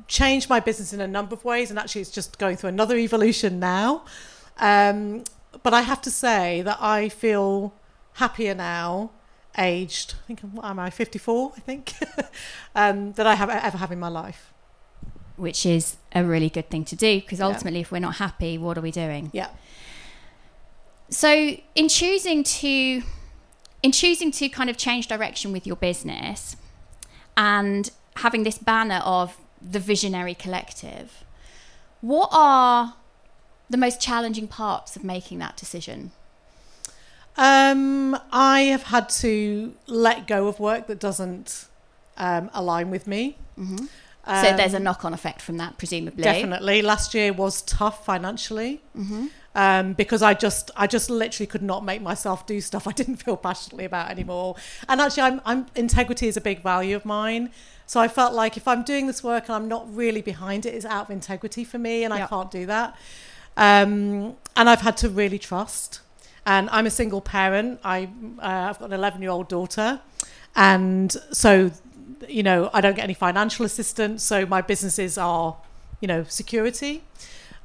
changed 0.08 0.50
my 0.50 0.60
business 0.60 0.94
in 0.94 1.02
a 1.02 1.08
number 1.08 1.34
of 1.34 1.44
ways. 1.46 1.70
And 1.70 1.80
actually, 1.80 2.02
it's 2.02 2.12
just 2.12 2.38
going 2.40 2.58
through 2.58 2.70
another 2.70 2.98
evolution 2.98 3.60
now. 3.60 4.04
Um, 4.58 5.24
but 5.64 5.74
I 5.74 5.82
have 5.82 6.02
to 6.04 6.12
say 6.12 6.62
that 6.62 6.78
I 6.82 7.10
feel 7.10 7.74
happier 8.14 8.54
now, 8.56 9.12
aged, 9.58 10.16
I 10.24 10.28
think, 10.28 10.40
what 10.42 10.66
am 10.66 10.80
I, 10.80 10.90
54, 10.90 11.54
I 11.58 11.60
think, 11.60 11.94
um, 12.76 13.14
that 13.14 13.28
I 13.28 13.36
have 13.36 13.50
ever 13.50 13.78
have 13.78 13.92
in 13.92 14.00
my 14.00 14.08
life. 14.10 14.54
which 15.38 15.66
is 15.66 15.98
a 16.14 16.24
really 16.24 16.50
good 16.50 16.70
thing 16.70 16.86
to 16.86 16.96
do 16.96 17.20
because 17.22 17.40
Yeah. 17.40 17.48
ultimately 17.48 17.80
if 17.80 17.92
we're 17.92 18.00
not 18.10 18.16
happy 18.18 18.58
what 18.60 18.78
are 18.78 18.82
we 18.82 18.92
doing 18.92 19.30
Yeah. 19.34 19.50
so 21.10 21.56
in 21.76 21.88
choosing 21.90 22.44
to 22.44 23.02
in 23.84 23.92
choosing 23.92 24.32
to 24.32 24.48
kind 24.50 24.70
of 24.70 24.78
change 24.78 25.08
direction 25.08 25.52
with 25.52 25.66
your 25.66 25.76
business 25.78 26.56
and 27.36 27.90
having 28.18 28.44
this 28.44 28.58
banner 28.60 29.02
of 29.04 29.38
the 29.70 29.80
visionary 29.80 30.34
collective 30.36 31.24
what 32.02 32.30
are 32.32 32.96
the 33.70 33.78
most 33.78 34.02
challenging 34.02 34.48
parts 34.48 34.96
of 34.96 35.04
making 35.04 35.40
that 35.40 35.56
decision 35.58 36.12
Um, 37.38 38.18
I 38.32 38.62
have 38.64 38.84
had 38.84 39.08
to 39.22 39.74
let 39.88 40.28
go 40.28 40.48
of 40.48 40.60
work 40.60 40.88
that 40.88 41.00
doesn't 41.00 41.68
um, 42.18 42.50
align 42.54 42.90
with 42.92 43.08
me. 43.08 43.38
so 43.58 43.64
Um, 44.26 44.58
there's 44.58 44.74
a 44.74 44.80
knock-on 44.80 45.14
effect 45.14 45.42
from 45.42 45.58
that 45.58 45.78
presumably 45.78 46.24
Definitely. 46.24 46.82
Last 46.82 47.14
year 47.14 47.32
was 47.34 47.62
tough 47.64 48.06
financially 48.06 48.82
hmm 48.94 49.28
um, 49.54 49.94
because 49.94 50.22
I 50.22 50.34
just 50.34 50.72
I 50.78 50.88
just 50.88 51.10
literally 51.10 51.48
could 51.48 51.62
not 51.62 51.84
make 51.84 52.02
myself 52.02 52.46
do 52.46 52.62
stuff 52.62 52.88
I 52.88 52.92
didn't 53.02 53.18
feel 53.18 53.38
passionately 53.38 53.86
about 53.86 54.10
anymore. 54.10 54.56
And 54.88 55.02
actually, 55.02 55.24
I'm, 55.24 55.42
I'm 55.46 55.66
integrity 55.76 56.28
is 56.28 56.38
a 56.38 56.42
big 56.42 56.62
value 56.62 56.96
of 56.96 57.04
mine. 57.06 57.52
So 57.92 58.00
I 58.00 58.08
felt 58.08 58.32
like 58.32 58.56
if 58.56 58.70
I'm 58.70 58.84
doing 58.84 59.08
this 59.08 59.22
work 59.22 59.50
and 59.50 59.54
I'm 59.54 59.68
not 59.68 59.86
really 59.94 60.22
behind 60.22 60.66
it, 60.66 60.74
it's 60.74 60.86
out 60.86 61.08
of 61.08 61.12
integrity 61.12 61.66
for 61.66 61.78
me, 61.78 62.06
and 62.06 62.14
I 62.14 62.26
can't 62.26 62.50
do 62.50 62.66
that. 62.68 62.96
Um, 63.58 64.38
and 64.56 64.70
I've 64.70 64.80
had 64.80 64.96
to 65.04 65.10
really 65.10 65.38
trust. 65.38 66.00
And 66.46 66.70
I'm 66.70 66.86
a 66.86 66.90
single 66.90 67.20
parent. 67.20 67.82
I 67.84 68.06
uh, 68.40 68.70
I've 68.70 68.80
got 68.80 68.86
an 68.86 68.94
11 68.94 69.22
year 69.22 69.32
old 69.32 69.50
daughter, 69.50 70.00
and 70.56 71.12
so 71.34 71.72
you 72.30 72.44
know 72.44 72.70
I 72.74 72.80
don't 72.80 72.96
get 72.96 73.04
any 73.04 73.14
financial 73.14 73.66
assistance. 73.66 74.24
So 74.24 74.46
my 74.46 74.62
businesses 74.62 75.18
are 75.18 75.58
you 76.00 76.08
know 76.08 76.24
security. 76.30 77.04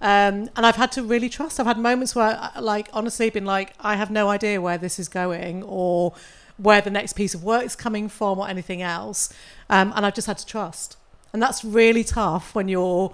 Um, 0.00 0.50
and 0.56 0.66
I've 0.66 0.75
had 0.75 0.90
to 0.92 1.04
really 1.04 1.28
trust. 1.28 1.61
I've 1.61 1.66
had 1.66 1.78
moments 1.78 2.16
where, 2.16 2.50
like, 2.61 2.88
honestly, 2.92 3.30
been 3.30 3.47
like, 3.47 3.75
I 3.78 3.95
have 3.95 4.11
no 4.11 4.28
idea 4.28 4.61
where 4.61 4.76
this 4.76 4.99
is 4.99 5.09
going, 5.09 5.62
or 5.62 6.14
where 6.59 6.80
the 6.80 6.90
next 6.90 7.12
piece 7.12 7.35
of 7.35 7.45
work 7.45 7.64
is 7.64 7.76
coming 7.76 8.09
from 8.09 8.38
or 8.38 8.49
anything 8.49 8.83
else. 8.83 9.33
Um, 9.69 9.93
and 9.97 10.07
I've 10.07 10.15
just 10.15 10.27
had 10.27 10.39
to 10.39 10.47
trust. 10.47 10.97
And 11.33 11.43
that's 11.43 11.65
really 11.65 12.05
tough 12.05 12.55
when 12.55 12.69
you're 12.69 13.13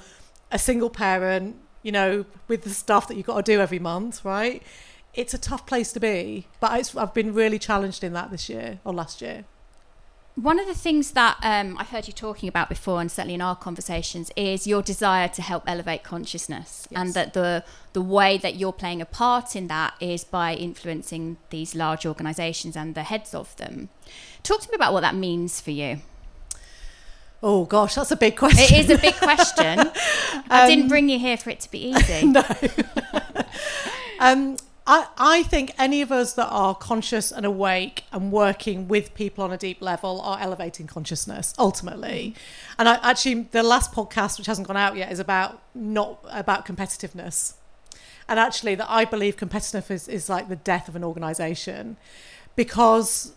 a 0.50 0.58
single 0.58 0.90
parent, 0.90 1.56
you 1.82 1.92
know, 1.92 2.24
with 2.46 2.62
the 2.62 2.70
stuff 2.70 3.08
that 3.08 3.16
you've 3.16 3.26
got 3.26 3.44
to 3.44 3.52
do 3.52 3.60
every 3.60 3.78
month, 3.78 4.24
right? 4.24 4.62
It's 5.14 5.34
a 5.34 5.38
tough 5.38 5.66
place 5.66 5.92
to 5.92 6.00
be. 6.00 6.46
But 6.60 6.96
I've 6.96 7.14
been 7.14 7.34
really 7.34 7.58
challenged 7.58 8.04
in 8.04 8.12
that 8.12 8.30
this 8.30 8.48
year 8.48 8.80
or 8.84 8.92
last 8.92 9.22
year. 9.22 9.44
One 10.34 10.58
of 10.58 10.66
the 10.66 10.74
things 10.74 11.10
that 11.10 11.36
um, 11.42 11.76
I've 11.78 11.90
heard 11.90 12.06
you 12.06 12.14
talking 12.14 12.48
about 12.48 12.70
before, 12.70 13.02
and 13.02 13.12
certainly 13.12 13.34
in 13.34 13.42
our 13.42 13.54
conversations, 13.54 14.30
is 14.34 14.66
your 14.66 14.80
desire 14.80 15.28
to 15.28 15.42
help 15.42 15.62
elevate 15.66 16.04
consciousness, 16.04 16.88
yes. 16.90 16.98
and 16.98 17.12
that 17.12 17.34
the 17.34 17.64
the 17.92 18.00
way 18.00 18.38
that 18.38 18.54
you're 18.54 18.72
playing 18.72 19.02
a 19.02 19.04
part 19.04 19.54
in 19.54 19.66
that 19.66 19.92
is 20.00 20.24
by 20.24 20.54
influencing 20.54 21.36
these 21.50 21.74
large 21.74 22.06
organisations 22.06 22.76
and 22.76 22.94
the 22.94 23.02
heads 23.02 23.34
of 23.34 23.54
them. 23.56 23.90
Talk 24.42 24.62
to 24.62 24.70
me 24.70 24.74
about 24.74 24.94
what 24.94 25.02
that 25.02 25.14
means 25.14 25.60
for 25.60 25.70
you. 25.70 26.00
Oh 27.42 27.64
gosh, 27.64 27.96
that's 27.96 28.12
a 28.12 28.16
big 28.16 28.36
question. 28.36 28.74
It 28.74 28.84
is 28.84 28.90
a 28.90 28.98
big 28.98 29.16
question. 29.16 29.80
I 30.48 30.62
um, 30.62 30.68
didn't 30.68 30.88
bring 30.88 31.08
you 31.08 31.18
here 31.18 31.36
for 31.36 31.50
it 31.50 31.60
to 31.60 31.70
be 31.70 31.88
easy. 31.88 32.26
no. 32.26 32.44
um, 34.20 34.56
I, 34.86 35.06
I 35.16 35.42
think 35.44 35.72
any 35.78 36.02
of 36.02 36.10
us 36.10 36.32
that 36.34 36.48
are 36.48 36.74
conscious 36.74 37.30
and 37.30 37.46
awake 37.46 38.04
and 38.12 38.32
working 38.32 38.88
with 38.88 39.14
people 39.14 39.44
on 39.44 39.52
a 39.52 39.56
deep 39.56 39.80
level 39.80 40.20
are 40.20 40.38
elevating 40.40 40.86
consciousness 40.86 41.54
ultimately. 41.58 42.34
And 42.78 42.88
I, 42.88 42.98
actually, 43.02 43.42
the 43.42 43.62
last 43.62 43.92
podcast, 43.92 44.38
which 44.38 44.46
hasn't 44.46 44.66
gone 44.66 44.76
out 44.76 44.96
yet, 44.96 45.12
is 45.12 45.20
about 45.20 45.62
not 45.74 46.24
about 46.30 46.66
competitiveness. 46.66 47.54
And 48.28 48.38
actually, 48.38 48.74
that 48.76 48.90
I 48.90 49.04
believe 49.04 49.36
competitiveness 49.36 49.90
is, 49.90 50.08
is 50.08 50.28
like 50.28 50.48
the 50.48 50.56
death 50.56 50.88
of 50.88 50.96
an 50.96 51.04
organization 51.04 51.96
because, 52.56 53.32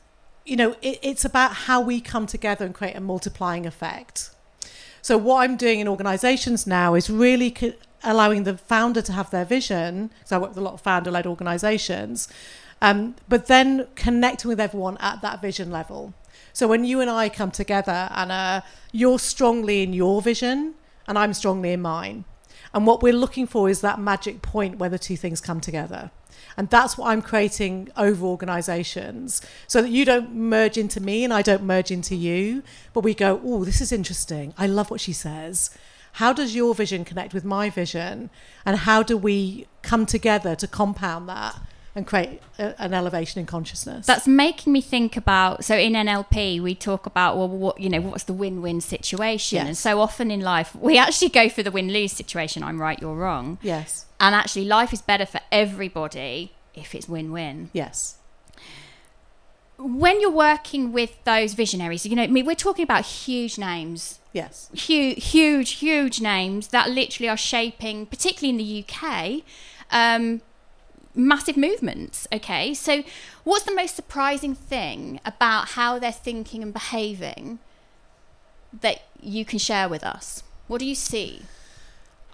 you 0.45 0.55
know, 0.55 0.75
it, 0.81 0.99
it's 1.01 1.25
about 1.25 1.53
how 1.53 1.81
we 1.81 1.99
come 1.99 2.27
together 2.27 2.65
and 2.65 2.73
create 2.73 2.95
a 2.95 3.01
multiplying 3.01 3.65
effect. 3.65 4.29
So, 5.01 5.17
what 5.17 5.41
I'm 5.41 5.57
doing 5.57 5.79
in 5.79 5.87
organizations 5.87 6.65
now 6.65 6.95
is 6.95 7.09
really 7.09 7.51
co- 7.51 7.73
allowing 8.03 8.43
the 8.43 8.57
founder 8.57 9.01
to 9.01 9.11
have 9.11 9.31
their 9.31 9.45
vision, 9.45 10.11
because 10.19 10.31
I 10.31 10.37
work 10.37 10.49
with 10.49 10.57
a 10.57 10.61
lot 10.61 10.75
of 10.75 10.81
founder 10.81 11.11
led 11.11 11.25
organizations, 11.25 12.27
um, 12.81 13.15
but 13.27 13.47
then 13.47 13.87
connecting 13.95 14.49
with 14.49 14.59
everyone 14.59 14.97
at 14.99 15.21
that 15.21 15.41
vision 15.41 15.71
level. 15.71 16.13
So 16.53 16.67
when 16.67 16.85
you 16.85 17.01
and 17.01 17.09
I 17.09 17.29
come 17.29 17.51
together, 17.51 18.09
Anna, 18.15 18.63
you're 18.91 19.19
strongly 19.19 19.83
in 19.83 19.93
your 19.93 20.21
vision 20.21 20.75
and 21.07 21.17
I'm 21.17 21.33
strongly 21.33 21.73
in 21.73 21.81
mine. 21.81 22.25
And 22.73 22.85
what 22.87 23.01
we're 23.01 23.13
looking 23.13 23.47
for 23.47 23.69
is 23.69 23.81
that 23.81 23.99
magic 23.99 24.41
point 24.41 24.77
where 24.77 24.89
the 24.89 24.99
two 24.99 25.17
things 25.17 25.41
come 25.41 25.59
together. 25.59 26.11
And 26.57 26.69
that's 26.69 26.97
what 26.97 27.09
I'm 27.09 27.21
creating 27.21 27.89
over 27.97 28.25
organizations. 28.25 29.41
So 29.67 29.81
that 29.81 29.89
you 29.89 30.05
don't 30.05 30.33
merge 30.33 30.77
into 30.77 30.99
me 30.99 31.23
and 31.23 31.33
I 31.33 31.41
don't 31.41 31.63
merge 31.63 31.91
into 31.91 32.15
you, 32.15 32.63
but 32.93 33.03
we 33.03 33.13
go, 33.13 33.41
oh, 33.43 33.65
this 33.65 33.81
is 33.81 33.91
interesting. 33.91 34.53
I 34.57 34.67
love 34.67 34.89
what 34.89 35.01
she 35.01 35.13
says. 35.13 35.69
How 36.13 36.31
does 36.31 36.55
your 36.55 36.73
vision 36.73 37.03
connect 37.03 37.33
with 37.33 37.43
my 37.43 37.69
vision? 37.69 38.29
And 38.65 38.77
how 38.77 39.03
do 39.03 39.17
we 39.17 39.67
come 39.81 40.05
together 40.05 40.55
to 40.55 40.67
compound 40.67 41.27
that 41.27 41.59
and 41.95 42.05
create 42.05 42.41
a, 42.59 42.79
an 42.81 42.93
elevation 42.93 43.39
in 43.39 43.45
consciousness 43.45 44.05
that's 44.05 44.27
making 44.27 44.73
me 44.73 44.81
think 44.81 45.15
about 45.15 45.63
so 45.63 45.75
in 45.75 45.93
nlp 45.93 46.61
we 46.61 46.75
talk 46.75 47.05
about 47.05 47.37
well 47.37 47.47
what 47.47 47.79
you 47.79 47.89
know 47.89 48.01
what's 48.01 48.25
the 48.25 48.33
win-win 48.33 48.81
situation 48.81 49.57
yes. 49.57 49.67
and 49.67 49.77
so 49.77 50.01
often 50.01 50.29
in 50.29 50.41
life 50.41 50.75
we 50.75 50.97
actually 50.97 51.29
go 51.29 51.47
for 51.47 51.63
the 51.63 51.71
win-lose 51.71 52.11
situation 52.11 52.61
i'm 52.63 52.81
right 52.81 52.99
you're 52.99 53.15
wrong 53.15 53.57
yes 53.61 54.05
and 54.19 54.35
actually 54.35 54.65
life 54.65 54.91
is 54.91 55.01
better 55.01 55.25
for 55.25 55.39
everybody 55.51 56.53
if 56.73 56.93
it's 56.93 57.07
win-win 57.07 57.69
yes 57.73 58.17
when 59.77 60.21
you're 60.21 60.31
working 60.31 60.93
with 60.93 61.21
those 61.25 61.53
visionaries, 61.53 62.05
you 62.05 62.15
know, 62.15 62.23
I 62.23 62.27
mean, 62.27 62.45
we're 62.45 62.55
talking 62.55 62.83
about 62.83 63.05
huge 63.05 63.57
names. 63.57 64.19
Yes. 64.31 64.69
Huge, 64.73 65.23
huge, 65.31 65.71
huge 65.73 66.21
names 66.21 66.69
that 66.69 66.89
literally 66.89 67.29
are 67.29 67.37
shaping, 67.37 68.05
particularly 68.05 68.49
in 68.49 68.57
the 68.57 68.85
UK, 68.87 69.43
um, 69.91 70.41
massive 71.15 71.57
movements. 71.57 72.27
Okay. 72.33 72.73
So, 72.73 73.03
what's 73.43 73.65
the 73.65 73.73
most 73.73 73.95
surprising 73.95 74.55
thing 74.55 75.19
about 75.25 75.69
how 75.69 75.99
they're 75.99 76.11
thinking 76.11 76.61
and 76.61 76.73
behaving 76.73 77.59
that 78.81 79.03
you 79.21 79.45
can 79.45 79.59
share 79.59 79.87
with 79.89 80.03
us? 80.03 80.43
What 80.67 80.79
do 80.79 80.85
you 80.85 80.95
see? 80.95 81.43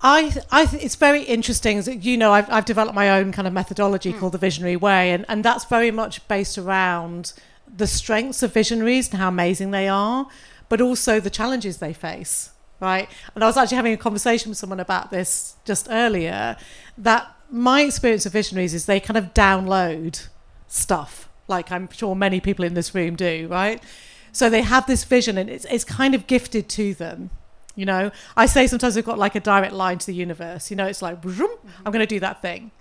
I, 0.04 0.36
I 0.52 0.68
it's 0.74 0.96
very 0.96 1.24
interesting. 1.24 1.82
You 2.02 2.18
know, 2.18 2.32
I've, 2.34 2.50
I've 2.50 2.66
developed 2.66 2.96
my 2.96 3.10
own 3.10 3.32
kind 3.32 3.48
of 3.48 3.54
methodology 3.54 4.14
mm. 4.14 4.20
called 4.20 4.32
the 4.32 4.38
Visionary 4.38 4.76
Way, 4.76 5.12
and, 5.12 5.26
and 5.28 5.46
that's 5.46 5.66
very 5.66 5.92
much 5.92 6.28
based 6.28 6.58
around 6.58 7.34
the 7.74 7.88
strengths 7.88 8.44
of 8.44 8.54
visionaries 8.54 9.10
and 9.10 9.20
how 9.20 9.30
amazing 9.30 9.72
they 9.72 9.88
are, 9.88 10.28
but 10.70 10.82
also 10.82 11.20
the 11.20 11.30
challenges 11.30 11.78
they 11.78 11.94
face, 11.94 12.50
right? 12.80 13.08
And 13.36 13.44
I 13.44 13.48
was 13.48 13.58
actually 13.58 13.78
having 13.78 13.94
a 13.94 13.98
conversation 13.98 14.50
with 14.50 14.58
someone 14.58 14.80
about 14.80 15.12
this 15.12 15.56
just 15.66 15.88
earlier. 15.90 16.58
That 16.98 17.34
my 17.52 17.82
experience 17.82 18.26
of 18.26 18.32
visionaries 18.32 18.74
is 18.74 18.86
they 18.86 19.00
kind 19.00 19.18
of 19.18 19.34
download 19.34 20.28
stuff, 20.68 21.30
like 21.48 21.72
I'm 21.72 21.90
sure 21.92 22.16
many 22.16 22.40
people 22.40 22.66
in 22.66 22.74
this 22.74 22.96
room 22.96 23.16
do, 23.16 23.48
right? 23.50 23.84
So 24.32 24.50
they 24.50 24.62
have 24.62 24.88
this 24.88 25.04
vision, 25.04 25.38
and 25.38 25.50
it's 25.50 25.66
it's 25.66 25.84
kind 25.84 26.16
of 26.16 26.26
gifted 26.26 26.70
to 26.70 26.94
them 26.94 27.30
you 27.76 27.86
know, 27.86 28.12
I 28.36 28.46
say 28.46 28.68
sometimes 28.68 28.96
they've 28.96 29.06
got 29.06 29.18
like 29.18 29.36
a 29.36 29.40
direct 29.40 29.74
line 29.74 29.98
to 30.00 30.06
the 30.06 30.14
universe. 30.14 30.70
You 30.70 30.78
know, 30.78 30.88
it's 30.88 31.02
like, 31.02 31.18
I'm 31.24 31.92
going 31.92 32.00
to 32.00 32.06
do 32.06 32.20
that 32.20 32.42
thing. 32.42 32.72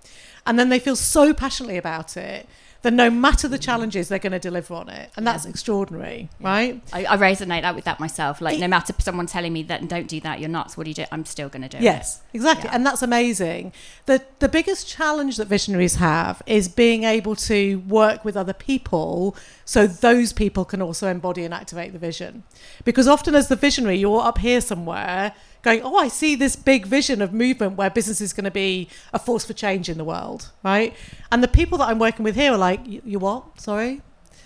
And 0.45 0.59
then 0.59 0.69
they 0.69 0.79
feel 0.79 0.95
so 0.95 1.33
passionately 1.33 1.77
about 1.77 2.17
it 2.17 2.47
then 2.81 2.95
no 2.95 3.09
matter 3.09 3.47
the 3.47 3.59
challenges, 3.59 4.09
they're 4.09 4.19
going 4.19 4.31
to 4.31 4.39
deliver 4.39 4.73
on 4.73 4.89
it, 4.89 5.11
and 5.15 5.25
that's 5.25 5.45
extraordinary, 5.45 6.29
yeah. 6.39 6.47
right? 6.47 6.81
I, 6.91 7.05
I, 7.05 7.17
resonate 7.17 7.61
that 7.61 7.75
with 7.75 7.85
that 7.85 7.99
myself. 7.99 8.41
Like, 8.41 8.57
it, 8.57 8.59
no 8.59 8.67
matter 8.67 8.93
someone 8.97 9.27
telling 9.27 9.53
me 9.53 9.63
that 9.63 9.87
don't 9.87 10.07
do 10.07 10.19
that, 10.21 10.39
you're 10.39 10.49
nuts. 10.49 10.77
What 10.77 10.85
do 10.85 10.89
you 10.89 10.95
do? 10.95 11.05
I'm 11.11 11.25
still 11.25 11.47
going 11.47 11.61
to 11.61 11.69
do 11.69 11.77
yes, 11.77 11.83
it. 11.83 11.87
Yes, 11.87 12.21
exactly, 12.33 12.69
yeah. 12.69 12.75
and 12.75 12.85
that's 12.85 13.03
amazing. 13.03 13.73
the 14.07 14.23
The 14.39 14.49
biggest 14.49 14.87
challenge 14.87 15.37
that 15.37 15.47
visionaries 15.47 15.95
have 15.95 16.41
is 16.47 16.67
being 16.67 17.03
able 17.03 17.35
to 17.35 17.77
work 17.87 18.25
with 18.25 18.35
other 18.35 18.53
people, 18.53 19.35
so 19.63 19.85
those 19.85 20.33
people 20.33 20.65
can 20.65 20.81
also 20.81 21.07
embody 21.07 21.43
and 21.43 21.53
activate 21.53 21.93
the 21.93 21.99
vision. 21.99 22.43
Because 22.83 23.07
often, 23.07 23.35
as 23.35 23.47
the 23.47 23.55
visionary, 23.55 23.97
you're 23.97 24.21
up 24.21 24.39
here 24.39 24.61
somewhere 24.61 25.33
going, 25.61 25.81
oh, 25.83 25.95
I 25.95 26.07
see 26.07 26.35
this 26.35 26.55
big 26.55 26.85
vision 26.85 27.21
of 27.21 27.33
movement 27.33 27.77
where 27.77 27.89
business 27.89 28.21
is 28.21 28.33
going 28.33 28.45
to 28.45 28.51
be 28.51 28.89
a 29.13 29.19
force 29.19 29.45
for 29.45 29.53
change 29.53 29.89
in 29.89 29.97
the 29.97 30.03
world, 30.03 30.51
right? 30.63 30.95
And 31.31 31.43
the 31.43 31.47
people 31.47 31.77
that 31.79 31.87
I'm 31.87 31.99
working 31.99 32.23
with 32.23 32.35
here 32.35 32.53
are 32.53 32.57
like, 32.57 32.81
you 32.85 33.19
what? 33.19 33.59
Sorry. 33.59 34.01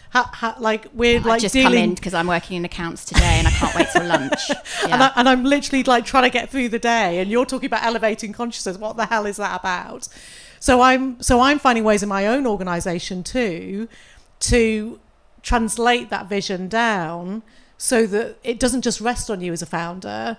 How, 0.10 0.24
how, 0.31 0.55
like 0.60 0.88
we're 0.93 1.19
I 1.19 1.24
like 1.24 1.41
just 1.41 1.53
dealing... 1.53 1.74
come 1.74 1.77
in 1.77 1.93
because 1.93 2.13
I'm 2.13 2.27
working 2.27 2.55
in 2.57 2.63
accounts 2.63 3.03
today 3.03 3.36
and 3.38 3.48
I 3.48 3.51
can't 3.51 3.75
wait 3.75 3.88
till 3.91 4.03
lunch. 4.07 4.50
Yeah. 4.50 4.93
and, 4.93 5.03
I, 5.03 5.12
and 5.17 5.27
I'm 5.27 5.43
literally 5.43 5.84
like 5.84 6.05
trying 6.05 6.24
to 6.24 6.29
get 6.29 6.50
through 6.50 6.69
the 6.69 6.79
day, 6.79 7.19
and 7.19 7.29
you're 7.29 7.45
talking 7.45 7.67
about 7.67 7.84
elevating 7.84 8.31
consciousness. 8.31 8.77
What 8.77 8.95
the 8.95 9.07
hell 9.07 9.25
is 9.25 9.38
that 9.38 9.60
about? 9.60 10.07
So 10.62 10.79
I'm 10.81 11.22
so 11.22 11.41
I'm 11.41 11.60
finding 11.60 11.84
ways 11.84 12.01
in 12.01 12.07
my 12.07 12.27
own 12.27 12.48
organisation 12.48 13.24
too 13.24 13.89
to 14.41 15.00
translate 15.41 16.10
that 16.10 16.27
vision 16.27 16.67
down 16.67 17.43
so 17.77 18.07
that 18.07 18.38
it 18.43 18.60
doesn't 18.60 18.81
just 18.81 19.01
rest 19.01 19.29
on 19.29 19.41
you 19.41 19.51
as 19.51 19.62
a 19.62 19.65
founder, 19.65 20.38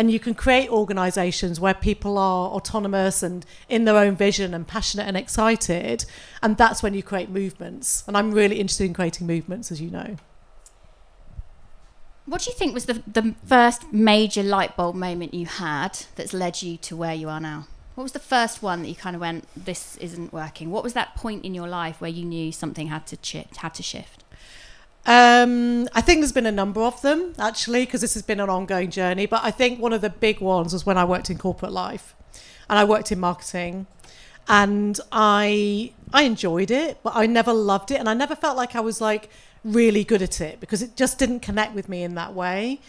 and 0.00 0.10
you 0.10 0.18
can 0.18 0.32
create 0.32 0.70
organizations 0.70 1.60
where 1.60 1.74
people 1.74 2.16
are 2.16 2.48
autonomous 2.48 3.22
and 3.22 3.44
in 3.68 3.84
their 3.84 3.98
own 3.98 4.16
vision 4.16 4.54
and 4.54 4.66
passionate 4.66 5.06
and 5.06 5.14
excited. 5.14 6.06
And 6.42 6.56
that's 6.56 6.82
when 6.82 6.94
you 6.94 7.02
create 7.02 7.28
movements. 7.28 8.02
And 8.06 8.16
i'm 8.16 8.32
really 8.32 8.60
interested 8.60 8.84
in 8.84 8.94
creating 8.94 9.26
movements 9.26 9.70
as 9.70 9.78
you 9.78 9.90
know. 9.90 10.16
What 12.24 12.40
do 12.40 12.50
you 12.50 12.56
think 12.56 12.72
was 12.72 12.86
the, 12.86 13.02
the 13.06 13.34
first 13.44 13.92
major 13.92 14.42
light 14.42 14.74
bulb 14.74 14.96
moment 14.96 15.34
you 15.34 15.44
had 15.44 16.06
that's 16.16 16.32
led 16.32 16.62
you 16.62 16.78
to 16.78 16.96
where 16.96 17.12
you 17.12 17.28
are 17.28 17.40
now? 17.40 17.66
What 17.94 18.04
was 18.04 18.12
the 18.12 18.20
first 18.20 18.62
one 18.62 18.80
that 18.80 18.88
you 18.88 18.94
kind 18.94 19.14
of 19.14 19.20
went 19.20 19.44
this 19.54 19.98
isn't 19.98 20.32
working 20.32 20.70
what 20.70 20.82
was 20.82 20.94
that 20.94 21.14
point 21.14 21.44
in 21.44 21.54
your 21.54 21.68
life 21.68 22.00
where 22.00 22.10
you 22.10 22.24
knew 22.24 22.52
something 22.52 22.86
had 22.86 23.06
to 23.08 23.44
had 23.58 23.74
to 23.74 23.82
shift 23.82 24.24
um, 25.06 25.88
I 25.94 26.00
think 26.00 26.20
there's 26.20 26.32
been 26.32 26.46
a 26.46 26.52
number 26.52 26.82
of 26.82 27.00
them 27.02 27.34
actually, 27.38 27.84
because 27.84 28.02
this 28.02 28.14
has 28.14 28.22
been 28.22 28.40
an 28.40 28.50
ongoing 28.50 28.90
journey. 28.90 29.26
But 29.26 29.42
I 29.42 29.50
think 29.50 29.80
one 29.80 29.92
of 29.92 30.00
the 30.00 30.10
big 30.10 30.40
ones 30.40 30.72
was 30.72 30.84
when 30.84 30.98
I 30.98 31.04
worked 31.04 31.30
in 31.30 31.38
corporate 31.38 31.72
life, 31.72 32.14
and 32.68 32.78
I 32.78 32.84
worked 32.84 33.10
in 33.10 33.18
marketing, 33.18 33.86
and 34.48 34.98
I 35.10 35.92
I 36.12 36.22
enjoyed 36.22 36.70
it, 36.70 36.98
but 37.02 37.14
I 37.16 37.26
never 37.26 37.52
loved 37.52 37.90
it, 37.90 37.98
and 37.98 38.08
I 38.08 38.14
never 38.14 38.36
felt 38.36 38.56
like 38.56 38.76
I 38.76 38.80
was 38.80 39.00
like 39.00 39.30
really 39.64 40.04
good 40.04 40.22
at 40.22 40.40
it 40.40 40.58
because 40.58 40.82
it 40.82 40.96
just 40.96 41.18
didn't 41.18 41.40
connect 41.40 41.74
with 41.74 41.88
me 41.88 42.02
in 42.02 42.14
that 42.14 42.34
way. 42.34 42.80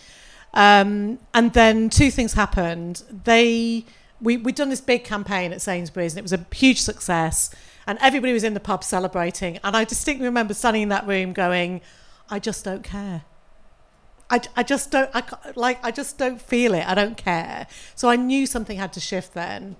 Um, 0.53 1.19
and 1.33 1.53
then 1.53 1.89
two 1.89 2.11
things 2.11 2.33
happened. 2.33 3.03
They 3.23 3.85
we 4.19 4.37
we'd 4.37 4.55
done 4.55 4.69
this 4.69 4.81
big 4.81 5.03
campaign 5.03 5.53
at 5.53 5.61
Sainsbury's, 5.61 6.13
and 6.13 6.19
it 6.19 6.23
was 6.23 6.33
a 6.33 6.45
huge 6.53 6.81
success. 6.81 7.49
And 7.87 7.97
everybody 7.99 8.31
was 8.31 8.43
in 8.43 8.53
the 8.53 8.59
pub 8.59 8.83
celebrating. 8.83 9.57
And 9.63 9.75
I 9.75 9.85
distinctly 9.85 10.25
remember 10.25 10.53
standing 10.53 10.83
in 10.83 10.89
that 10.89 11.07
room 11.07 11.33
going, 11.33 11.81
I 12.31 12.39
just 12.39 12.63
don't 12.63 12.83
care. 12.83 13.23
I, 14.31 14.39
I 14.55 14.63
just 14.63 14.91
don't 14.91 15.09
I 15.13 15.23
like 15.55 15.83
I 15.83 15.91
just 15.91 16.17
don't 16.17 16.41
feel 16.41 16.73
it. 16.73 16.87
I 16.87 16.95
don't 16.95 17.17
care. 17.17 17.67
So 17.95 18.09
I 18.09 18.15
knew 18.15 18.45
something 18.45 18.77
had 18.77 18.93
to 18.93 19.01
shift 19.01 19.33
then. 19.33 19.75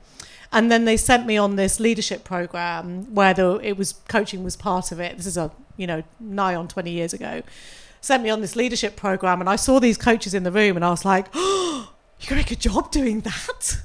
And 0.52 0.70
then 0.70 0.84
they 0.84 0.98
sent 0.98 1.26
me 1.26 1.38
on 1.38 1.56
this 1.56 1.80
leadership 1.80 2.26
program 2.26 3.16
where 3.16 3.34
the, 3.34 3.62
it 3.64 3.78
was 3.78 3.94
coaching 4.10 4.44
was 4.44 4.58
part 4.58 4.92
of 4.92 5.00
it. 5.00 5.16
This 5.16 5.26
is 5.26 5.38
a 5.38 5.52
you 5.78 5.88
know 5.88 6.04
nigh 6.20 6.54
on 6.54 6.68
twenty 6.68 6.92
years 6.92 7.14
ago. 7.14 7.42
Sent 8.02 8.24
me 8.24 8.30
on 8.30 8.42
this 8.42 8.56
leadership 8.56 8.96
program, 8.98 9.40
and 9.40 9.50
I 9.50 9.56
saw 9.56 9.80
these 9.80 9.98
coaches 9.98 10.34
in 10.34 10.44
the 10.44 10.52
room, 10.52 10.76
and 10.76 10.84
I 10.84 10.90
was 10.90 11.06
like, 11.06 11.28
"Oh, 11.34 11.94
you 12.20 12.28
can 12.28 12.36
make 12.36 12.52
a 12.52 12.56
job 12.56 12.92
doing 12.92 13.22
that." 13.22 13.78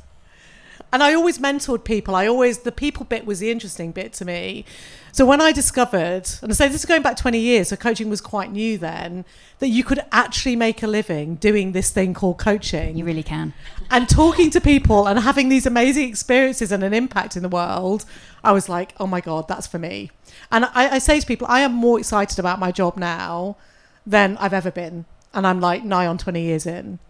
And 0.97 1.03
I 1.03 1.13
always 1.13 1.39
mentored 1.39 1.85
people. 1.85 2.15
I 2.15 2.27
always 2.27 2.61
the 2.61 2.73
people 2.73 3.05
bit 3.05 3.27
was 3.27 3.39
the 3.39 3.51
interesting 3.51 3.93
bit 3.93 4.15
to 4.15 4.25
me. 4.25 4.65
So 5.13 5.27
when 5.27 5.43
I 5.43 5.53
discovered, 5.53 6.27
and 6.41 6.51
I 6.51 6.55
say 6.55 6.69
this 6.69 6.81
is 6.81 6.87
going 6.87 7.03
back 7.03 7.19
20 7.19 7.39
years, 7.39 7.69
so 7.69 7.77
coaching 7.77 8.09
was 8.09 8.23
quite 8.23 8.51
new 8.51 8.79
then, 8.79 9.27
that 9.59 9.69
you 9.69 9.85
could 9.85 10.01
actually 10.11 10.57
make 10.57 10.83
a 10.83 10.87
living 10.87 11.35
doing 11.35 11.73
this 11.73 11.91
thing 11.91 12.15
called 12.15 12.39
coaching. 12.39 12.97
You 12.97 13.05
really 13.05 13.23
can. 13.23 13.53
And 13.91 14.09
talking 14.09 14.49
to 14.53 14.59
people 14.59 15.07
and 15.07 15.19
having 15.19 15.51
these 15.51 15.67
amazing 15.67 16.09
experiences 16.09 16.73
and 16.73 16.83
an 16.83 16.95
impact 16.95 17.37
in 17.37 17.43
the 17.43 17.51
world, 17.51 18.07
I 18.43 18.53
was 18.53 18.67
like, 18.67 18.95
oh 18.99 19.07
my 19.07 19.21
God, 19.21 19.49
that's 19.49 19.67
for 19.67 19.79
me. 19.79 20.11
And 20.51 20.65
I, 20.65 20.93
I 20.93 20.99
say 20.99 21.21
to 21.21 21.27
people, 21.27 21.47
I 21.51 21.61
am 21.61 21.75
more 21.75 21.99
excited 21.99 22.39
about 22.39 22.59
my 22.59 22.73
job 22.73 22.97
now 22.97 23.59
than 24.07 24.39
I've 24.39 24.55
ever 24.55 24.71
been. 24.71 25.05
And 25.35 25.47
I'm 25.47 25.61
like 25.61 25.85
nigh 25.85 26.07
on 26.07 26.17
20 26.17 26.41
years 26.41 26.65
in, 26.65 27.01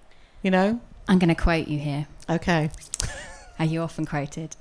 you 0.43 0.50
know? 0.50 0.81
I'm 1.07 1.21
going 1.21 1.28
to 1.28 1.40
quote 1.40 1.69
you 1.69 1.78
here. 1.78 2.09
Okay. 2.28 2.71
Are 3.58 3.64
you 3.64 3.80
often 3.82 4.06
quoted? 4.06 4.56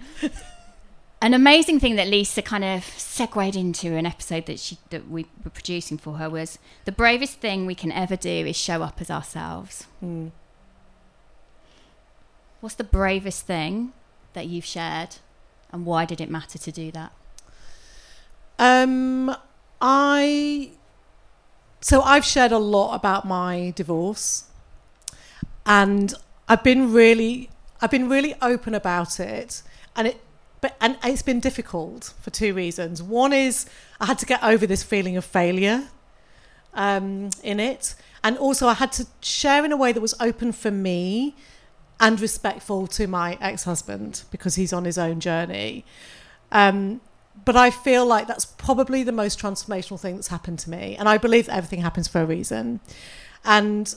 an 1.22 1.34
amazing 1.34 1.80
thing 1.80 1.96
that 1.96 2.08
Lisa 2.08 2.42
kind 2.42 2.64
of 2.64 2.84
segued 2.84 3.56
into 3.56 3.96
an 3.96 4.06
episode 4.06 4.46
that 4.46 4.60
she 4.60 4.78
that 4.90 5.10
we 5.10 5.26
were 5.44 5.52
producing 5.52 5.98
for 5.98 6.18
her 6.18 6.30
was 6.30 6.60
the 6.86 6.92
bravest 6.92 7.40
thing 7.40 7.66
we 7.66 7.76
can 7.76 7.92
ever 7.92 8.16
do 8.16 8.30
is 8.30 8.56
show 8.56 8.82
up 8.82 9.02
as 9.02 9.10
ourselves. 9.10 9.88
Mm. 10.04 10.32
What's 12.60 12.76
the 12.76 12.84
bravest 12.84 13.46
thing 13.46 13.94
that 14.34 14.48
you've 14.48 14.66
shared, 14.66 15.18
and 15.72 15.86
why 15.86 16.06
did 16.06 16.22
it 16.22 16.30
matter 16.30 16.58
to 16.58 16.72
do 16.72 16.92
that? 16.92 17.12
Um, 18.58 19.36
I 19.82 20.72
so 21.82 22.02
I've 22.02 22.26
shared 22.26 22.52
a 22.52 22.58
lot 22.58 22.96
about 22.96 23.26
my 23.26 23.74
divorce, 23.76 24.46
and 25.66 26.14
I've 26.48 26.64
been 26.64 26.94
really 26.94 27.50
I've 27.82 27.92
been 27.92 28.10
really 28.10 28.36
open 28.42 28.74
about 28.74 29.20
it, 29.20 29.62
and 29.96 30.08
it 30.08 30.22
but 30.62 30.76
and 30.82 30.98
it's 31.04 31.22
been 31.22 31.40
difficult 31.40 32.14
for 32.22 32.30
two 32.30 32.54
reasons. 32.54 33.04
One 33.04 33.34
is 33.34 33.66
I 34.00 34.06
had 34.06 34.18
to 34.20 34.26
get 34.26 34.44
over 34.44 34.66
this 34.66 34.84
feeling 34.84 35.18
of 35.18 35.26
failure 35.26 35.90
um, 36.74 37.30
in 37.44 37.60
it, 37.60 37.96
and 38.24 38.38
also 38.38 38.68
I 38.68 38.74
had 38.74 38.92
to 38.94 39.08
share 39.22 39.66
in 39.66 39.72
a 39.72 39.78
way 39.78 39.92
that 39.92 40.02
was 40.02 40.16
open 40.20 40.52
for 40.52 40.72
me 40.72 41.36
and 42.00 42.20
respectful 42.20 42.88
to 42.88 43.08
my 43.08 43.38
ex-husband 43.40 44.24
because 44.32 44.56
he's 44.56 44.74
on 44.74 44.86
his 44.86 44.98
own 44.98 45.20
journey. 45.20 45.86
Um, 46.52 47.00
but 47.44 47.56
I 47.56 47.70
feel 47.70 48.06
like 48.06 48.28
that's 48.28 48.46
probably 48.46 49.04
the 49.04 49.12
most 49.12 49.40
transformational 49.40 50.00
thing 50.00 50.16
that's 50.16 50.30
happened 50.30 50.60
to 50.60 50.70
me, 50.70 50.96
and 50.98 51.08
I 51.08 51.18
believe 51.18 51.46
that 51.48 51.58
everything 51.58 51.82
happens 51.82 52.08
for 52.08 52.22
a 52.22 52.26
reason, 52.26 52.80
and 53.44 53.94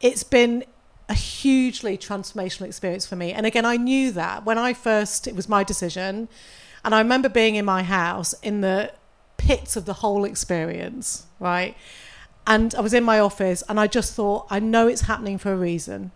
it's 0.00 0.22
been 0.22 0.64
a 1.08 1.14
hugely 1.14 1.96
transformational 1.96 2.66
experience 2.66 3.06
for 3.06 3.16
me. 3.16 3.32
And 3.32 3.46
again, 3.46 3.64
I 3.64 3.76
knew 3.76 4.12
that 4.12 4.44
when 4.44 4.58
I 4.58 4.74
first, 4.74 5.26
it 5.26 5.34
was 5.34 5.48
my 5.48 5.64
decision. 5.64 6.28
And 6.84 6.94
I 6.94 6.98
remember 6.98 7.28
being 7.28 7.54
in 7.54 7.64
my 7.64 7.82
house 7.82 8.34
in 8.42 8.60
the 8.60 8.92
pits 9.36 9.76
of 9.76 9.84
the 9.84 9.94
whole 9.94 10.24
experience, 10.24 11.26
right? 11.40 11.76
And 12.46 12.74
I 12.74 12.80
was 12.80 12.94
in 12.94 13.04
my 13.04 13.18
office 13.18 13.62
and 13.68 13.80
I 13.80 13.86
just 13.86 14.14
thought, 14.14 14.46
I 14.50 14.58
know 14.58 14.86
it's 14.86 15.02
happening 15.02 15.38
for 15.38 15.52
a 15.52 15.56
reason. 15.56 16.12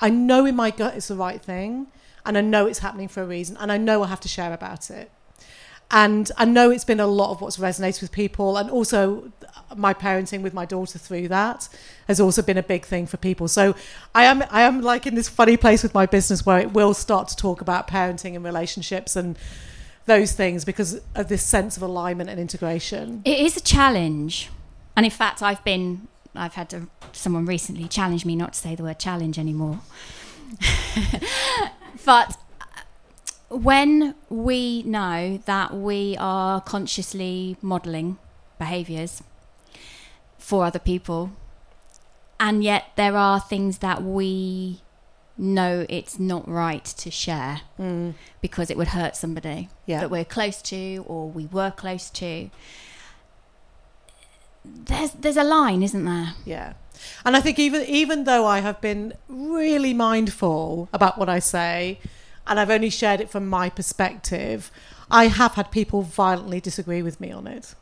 I 0.00 0.10
know 0.10 0.46
in 0.46 0.56
my 0.56 0.70
gut 0.70 0.94
it's 0.96 1.08
the 1.08 1.16
right 1.16 1.40
thing. 1.40 1.86
And 2.24 2.36
I 2.36 2.42
know 2.42 2.66
it's 2.66 2.80
happening 2.80 3.08
for 3.08 3.22
a 3.22 3.26
reason. 3.26 3.56
And 3.58 3.72
I 3.72 3.78
know 3.78 4.02
I 4.02 4.06
have 4.08 4.20
to 4.20 4.28
share 4.28 4.52
about 4.52 4.90
it. 4.90 5.10
And 5.90 6.30
I 6.36 6.44
know 6.44 6.70
it's 6.70 6.84
been 6.84 7.00
a 7.00 7.06
lot 7.06 7.30
of 7.30 7.40
what's 7.40 7.56
resonated 7.56 8.00
with 8.00 8.12
people. 8.12 8.56
And 8.56 8.70
also, 8.70 9.32
my 9.76 9.94
parenting 9.94 10.42
with 10.42 10.54
my 10.54 10.64
daughter 10.64 10.98
through 10.98 11.28
that 11.28 11.68
has 12.06 12.20
also 12.20 12.42
been 12.42 12.58
a 12.58 12.62
big 12.62 12.84
thing 12.84 13.06
for 13.06 13.16
people. 13.16 13.48
So 13.48 13.74
I 14.14 14.24
am 14.24 14.44
I 14.50 14.62
am 14.62 14.82
like 14.82 15.06
in 15.06 15.14
this 15.14 15.28
funny 15.28 15.56
place 15.56 15.82
with 15.82 15.94
my 15.94 16.06
business 16.06 16.44
where 16.44 16.58
it 16.58 16.72
will 16.72 16.94
start 16.94 17.28
to 17.28 17.36
talk 17.36 17.60
about 17.60 17.88
parenting 17.88 18.34
and 18.34 18.44
relationships 18.44 19.16
and 19.16 19.38
those 20.06 20.32
things 20.32 20.64
because 20.64 21.00
of 21.14 21.28
this 21.28 21.42
sense 21.42 21.76
of 21.76 21.82
alignment 21.82 22.30
and 22.30 22.40
integration. 22.40 23.22
It 23.24 23.38
is 23.38 23.56
a 23.56 23.60
challenge. 23.60 24.50
And 24.96 25.06
in 25.06 25.12
fact, 25.12 25.42
I've 25.42 25.62
been 25.64 26.08
I've 26.34 26.54
had 26.54 26.88
someone 27.12 27.46
recently 27.46 27.88
challenge 27.88 28.24
me 28.24 28.36
not 28.36 28.52
to 28.54 28.58
say 28.58 28.74
the 28.74 28.82
word 28.82 28.98
challenge 28.98 29.38
anymore. 29.38 29.80
but 32.04 32.36
when 33.50 34.14
we 34.28 34.82
know 34.84 35.40
that 35.46 35.74
we 35.74 36.16
are 36.18 36.60
consciously 36.60 37.56
modeling 37.60 38.16
behaviors 38.58 39.22
for 40.38 40.64
other 40.64 40.78
people, 40.78 41.32
and 42.38 42.62
yet 42.64 42.84
there 42.96 43.16
are 43.16 43.40
things 43.40 43.78
that 43.78 44.02
we 44.02 44.80
know 45.36 45.84
it's 45.88 46.18
not 46.18 46.46
right 46.48 46.84
to 46.84 47.10
share 47.10 47.62
Mm. 47.78 48.14
because 48.40 48.70
it 48.70 48.76
would 48.76 48.88
hurt 48.88 49.16
somebody 49.16 49.68
Yeah. 49.86 50.00
that 50.00 50.10
we're 50.10 50.24
close 50.24 50.60
to 50.62 51.04
or 51.08 51.28
we 51.28 51.46
were 51.46 51.70
close 51.70 52.10
to. 52.10 52.50
There's 54.64 55.12
there's 55.12 55.38
a 55.38 55.44
line, 55.44 55.82
isn't 55.82 56.04
there? 56.04 56.34
Yeah. 56.44 56.74
And 57.24 57.36
I 57.36 57.40
think 57.40 57.58
even 57.58 57.82
even 57.86 58.24
though 58.24 58.46
I 58.46 58.60
have 58.60 58.80
been 58.82 59.14
really 59.28 59.94
mindful 59.94 60.88
about 60.92 61.16
what 61.18 61.28
I 61.30 61.38
say 61.38 61.98
and 62.50 62.58
I've 62.58 62.68
only 62.68 62.90
shared 62.90 63.20
it 63.20 63.30
from 63.30 63.46
my 63.48 63.70
perspective, 63.70 64.70
I 65.10 65.28
have 65.28 65.54
had 65.54 65.70
people 65.70 66.02
violently 66.02 66.60
disagree 66.60 67.00
with 67.00 67.20
me 67.20 67.30
on 67.30 67.46
it. 67.46 67.74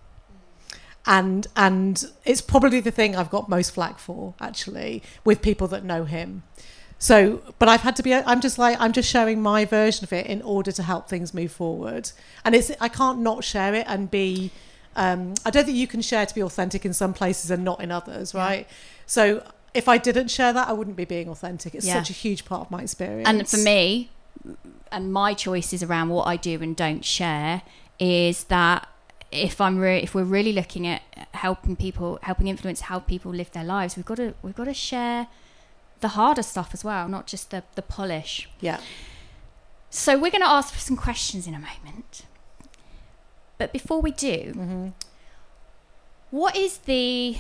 And 1.07 1.47
and 1.57 2.05
it's 2.27 2.43
probably 2.43 2.81
the 2.81 2.91
thing 2.91 3.17
I've 3.17 3.31
got 3.31 3.49
most 3.49 3.71
flack 3.73 3.99
for 3.99 4.35
actually 4.41 5.03
with 5.25 5.41
people 5.41 5.67
that 5.69 5.85
know 5.85 6.05
him. 6.05 6.43
So, 6.99 7.41
but 7.59 7.69
I've 7.69 7.81
had 7.81 7.97
to 7.97 8.03
be. 8.03 8.13
I'm 8.13 8.41
just 8.43 8.59
like 8.59 8.77
I'm 8.79 8.93
just 8.93 9.09
sharing 9.09 9.41
my 9.41 9.65
version 9.65 10.05
of 10.05 10.13
it 10.13 10.27
in 10.27 10.43
order 10.43 10.71
to 10.73 10.83
help 10.83 11.09
things 11.09 11.33
move 11.33 11.51
forward. 11.51 12.11
And 12.45 12.55
it's 12.55 12.71
I 12.79 12.89
can't 12.89 13.21
not 13.21 13.45
share 13.45 13.75
it 13.75 13.87
and 13.89 14.11
be. 14.11 14.51
Um, 14.97 15.35
I 15.47 15.51
don't 15.51 15.65
think 15.65 15.79
you 15.79 15.87
can 15.87 16.03
share 16.03 16.27
to 16.27 16.35
be 16.35 16.43
authentic 16.43 16.85
in 16.85 16.93
some 16.93 17.15
places 17.15 17.51
and 17.51 17.65
not 17.65 17.81
in 17.81 17.91
others, 17.91 18.35
right? 18.35 18.67
So 19.07 19.45
if 19.73 19.89
I 19.89 19.97
didn't 19.97 20.29
share 20.29 20.53
that, 20.53 20.69
I 20.69 20.73
wouldn't 20.73 20.97
be 20.97 21.05
being 21.05 21.29
authentic. 21.29 21.75
It's 21.75 21.87
Yeah. 21.87 21.95
such 21.95 22.11
a 22.11 22.15
huge 22.15 22.45
part 22.45 22.63
of 22.63 22.71
my 22.71 22.83
experience. 22.83 23.29
And 23.29 23.49
for 23.49 23.59
me, 23.59 24.11
and 24.91 25.13
my 25.13 25.35
choices 25.35 25.83
around 25.83 26.09
what 26.11 26.27
I 26.27 26.37
do 26.37 26.61
and 26.63 26.75
don't 26.77 27.05
share 27.05 27.63
is 27.99 28.45
that 28.45 28.89
if 29.31 29.61
I'm 29.61 29.79
re- 29.79 30.01
if 30.03 30.15
we're 30.15 30.25
really 30.25 30.53
looking 30.53 30.87
at 30.87 31.03
helping 31.33 31.77
people, 31.77 32.19
helping 32.23 32.49
influence 32.49 32.83
how 32.83 32.99
people 33.01 33.31
live 33.33 33.51
their 33.53 33.65
lives, 33.65 33.97
we've 33.97 34.07
got 34.07 34.17
to 34.17 34.35
we've 34.43 34.55
got 34.57 34.65
to 34.65 34.75
share 34.75 35.27
the 36.01 36.09
harder 36.09 36.43
stuff 36.43 36.71
as 36.73 36.85
well, 36.85 37.09
not 37.09 37.27
just 37.27 37.51
the 37.51 37.63
the 37.75 37.83
polish. 37.83 38.49
yeah, 38.61 38.81
So 39.91 40.15
we're 40.19 40.31
going 40.31 40.43
to 40.43 40.49
ask 40.49 40.73
for 40.73 40.81
some 40.81 40.97
questions 40.97 41.47
in 41.47 41.55
a 41.55 41.59
moment. 41.59 42.23
But 43.59 43.73
before 43.73 44.01
we 44.01 44.13
do, 44.13 44.53
hmm 44.55 44.89
what 46.31 46.55
is 46.57 46.79
the 46.79 47.39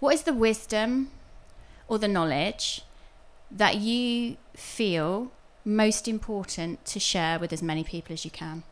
what 0.00 0.14
is 0.14 0.22
the 0.22 0.32
wisdom 0.32 1.10
or 1.86 1.98
the 1.98 2.08
knowledge 2.08 2.82
that 3.50 3.76
you 3.76 4.36
feel 4.54 5.30
most 5.66 6.08
important 6.08 6.84
to 6.86 6.98
share 6.98 7.38
with 7.38 7.52
as 7.52 7.62
many 7.62 7.84
people 7.84 8.14
as 8.14 8.24
you 8.24 8.30
can 8.30 8.62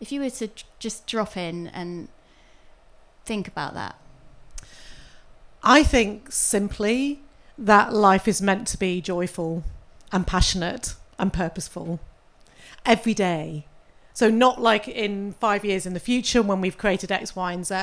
if 0.00 0.10
you 0.10 0.20
were 0.20 0.30
to 0.30 0.48
just 0.78 1.06
drop 1.06 1.36
in 1.36 1.66
and 1.68 2.08
think 3.24 3.46
about 3.46 3.74
that 3.74 3.96
I 5.64 5.82
think 5.82 6.30
simply 6.30 7.22
that 7.56 7.92
life 7.92 8.28
is 8.28 8.42
meant 8.42 8.66
to 8.68 8.78
be 8.78 9.00
joyful 9.00 9.64
and 10.12 10.26
passionate 10.26 10.94
and 11.18 11.32
purposeful 11.32 12.00
every 12.84 13.14
day. 13.14 13.66
So 14.12 14.30
not 14.30 14.60
like 14.60 14.86
in 14.86 15.32
five 15.40 15.64
years 15.64 15.86
in 15.86 15.94
the 15.94 16.00
future 16.00 16.42
when 16.42 16.60
we've 16.60 16.78
created 16.78 17.10
X, 17.10 17.34
Y, 17.34 17.52
and 17.52 17.66
Z. 17.66 17.74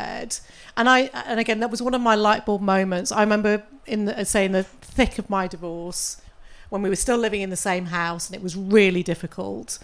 And 0.78 0.88
I 0.88 1.10
and 1.14 1.40
again 1.40 1.60
that 1.60 1.72
was 1.72 1.82
one 1.82 1.94
of 1.94 2.02
my 2.02 2.16
light 2.16 2.46
bulb 2.46 2.62
moments. 2.62 3.12
I 3.12 3.22
remember 3.22 3.64
in 3.86 4.06
the, 4.06 4.20
uh, 4.20 4.24
say 4.24 4.46
in 4.46 4.52
the 4.52 4.64
thick 4.64 5.18
of 5.18 5.30
my 5.30 5.48
divorce 5.48 6.22
when 6.72 6.82
we 6.82 6.88
were 6.88 6.96
still 6.96 7.18
living 7.18 7.42
in 7.42 7.50
the 7.50 7.58
same 7.58 7.88
house 7.88 8.28
and 8.28 8.36
it 8.36 8.42
was 8.42 8.56
really 8.56 9.04
difficult 9.04 9.78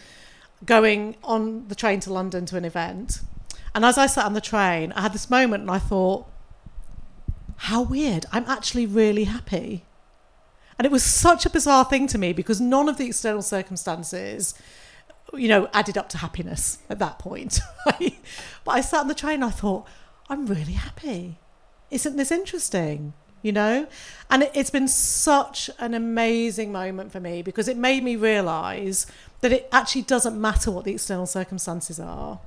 going 0.66 1.18
on 1.22 1.68
the 1.68 1.76
train 1.76 2.00
to 2.00 2.14
London 2.14 2.46
to 2.46 2.56
an 2.56 2.64
event. 2.64 3.20
And 3.76 3.84
as 3.84 3.98
I 3.98 4.08
sat 4.08 4.26
on 4.26 4.34
the 4.34 4.42
train, 4.42 4.94
I 4.94 5.02
had 5.02 5.14
this 5.14 5.30
moment 5.30 5.62
and 5.62 5.70
I 5.70 5.80
thought, 5.80 6.28
how 7.58 7.82
weird. 7.82 8.26
I'm 8.32 8.46
actually 8.46 8.86
really 8.86 9.26
happy. 9.26 9.84
And 10.80 10.86
it 10.86 10.92
was 10.92 11.04
such 11.04 11.46
a 11.46 11.50
bizarre 11.50 11.84
thing 11.84 12.08
to 12.08 12.18
me 12.18 12.32
because 12.32 12.62
none 12.62 12.88
of 12.88 12.98
the 12.98 13.08
external 13.08 13.42
circumstances, 13.42 14.54
you 15.34 15.50
know, 15.50 15.68
added 15.74 15.98
up 15.98 16.08
to 16.10 16.20
happiness 16.20 16.80
at 16.90 17.00
that 17.00 17.20
point. 17.20 17.60
but 17.86 18.72
I 18.72 18.80
sat 18.80 19.02
on 19.02 19.08
the 19.10 19.14
train 19.14 19.36
and 19.36 19.46
I 19.46 19.50
thought, 19.50 19.86
I'm 20.30 20.46
really 20.46 20.74
happy. 20.74 21.40
Isn't 21.92 22.16
this 22.16 22.32
interesting? 22.32 23.14
You 23.42 23.52
know? 23.52 23.88
And 24.30 24.44
it, 24.44 24.52
it's 24.54 24.70
been 24.70 24.88
such 24.88 25.70
an 25.80 25.94
amazing 25.94 26.72
moment 26.72 27.12
for 27.12 27.20
me 27.20 27.42
because 27.42 27.68
it 27.68 27.78
made 27.78 28.04
me 28.04 28.16
realize 28.16 29.06
that 29.42 29.52
it 29.52 29.70
actually 29.72 30.02
doesn't 30.02 30.40
matter 30.40 30.72
what 30.72 30.86
the 30.86 30.92
external 30.92 31.26
circumstances 31.26 32.00
are. 32.00 32.40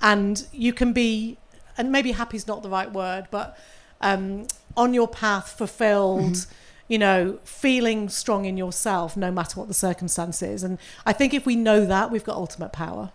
And 0.00 0.46
you 0.52 0.72
can 0.72 0.92
be, 0.92 1.38
and 1.76 1.92
maybe 1.92 2.12
happy 2.12 2.36
is 2.36 2.46
not 2.46 2.62
the 2.62 2.68
right 2.68 2.92
word, 2.92 3.26
but 3.30 3.58
um, 4.00 4.46
on 4.76 4.94
your 4.94 5.08
path, 5.08 5.50
fulfilled, 5.56 6.32
mm-hmm. 6.32 6.52
you 6.88 6.98
know, 6.98 7.38
feeling 7.44 8.08
strong 8.08 8.44
in 8.44 8.56
yourself 8.56 9.16
no 9.16 9.30
matter 9.30 9.58
what 9.58 9.68
the 9.68 9.74
circumstances. 9.74 10.62
And 10.62 10.78
I 11.06 11.12
think 11.12 11.32
if 11.32 11.46
we 11.46 11.56
know 11.56 11.86
that, 11.86 12.10
we've 12.10 12.24
got 12.24 12.36
ultimate 12.36 12.72
power. 12.72 13.12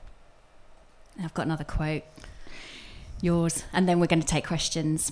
I've 1.21 1.33
got 1.33 1.45
another 1.45 1.65
quote, 1.65 2.03
yours, 3.21 3.63
and 3.73 3.89
then 3.89 3.99
we're 3.99 4.07
going 4.07 4.21
to 4.21 4.27
take 4.27 4.47
questions. 4.47 5.11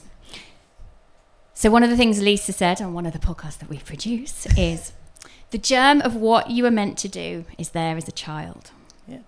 So, 1.58 1.72
one 1.72 1.82
of 1.82 1.90
the 1.90 1.98
things 1.98 2.22
Lisa 2.22 2.54
said 2.54 2.84
on 2.84 2.94
one 2.94 3.08
of 3.08 3.14
the 3.14 3.20
podcasts 3.20 3.58
that 3.58 3.68
we 3.68 3.80
produce 3.80 4.46
is 4.56 4.94
the 5.50 5.58
germ 5.58 6.02
of 6.02 6.16
what 6.16 6.52
you 6.52 6.62
were 6.62 6.70
meant 6.70 7.00
to 7.00 7.08
do 7.08 7.46
is 7.58 7.70
there 7.70 7.98
as 7.98 8.08
a 8.08 8.12
child. 8.12 8.70
Yeah. 9.08 9.22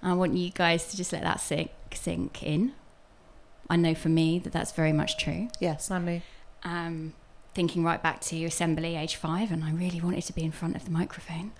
I 0.00 0.14
want 0.14 0.36
you 0.36 0.50
guys 0.50 0.92
to 0.92 0.96
just 0.96 1.12
let 1.12 1.22
that 1.22 1.40
sink, 1.40 1.72
sink 1.92 2.44
in. 2.44 2.74
I 3.68 3.74
know 3.74 3.96
for 3.96 4.10
me 4.10 4.38
that 4.38 4.52
that's 4.52 4.70
very 4.70 4.92
much 4.92 5.18
true. 5.18 5.48
Yes, 5.58 5.90
I'm 5.90 6.04
me. 6.04 6.22
Um, 6.62 7.14
thinking 7.52 7.82
right 7.82 8.00
back 8.00 8.20
to 8.20 8.44
assembly 8.44 8.94
age 8.94 9.16
five, 9.16 9.50
and 9.50 9.64
I 9.64 9.72
really 9.72 10.00
wanted 10.00 10.22
to 10.26 10.32
be 10.32 10.44
in 10.44 10.52
front 10.52 10.76
of 10.76 10.84
the 10.84 10.92
microphone. 10.92 11.50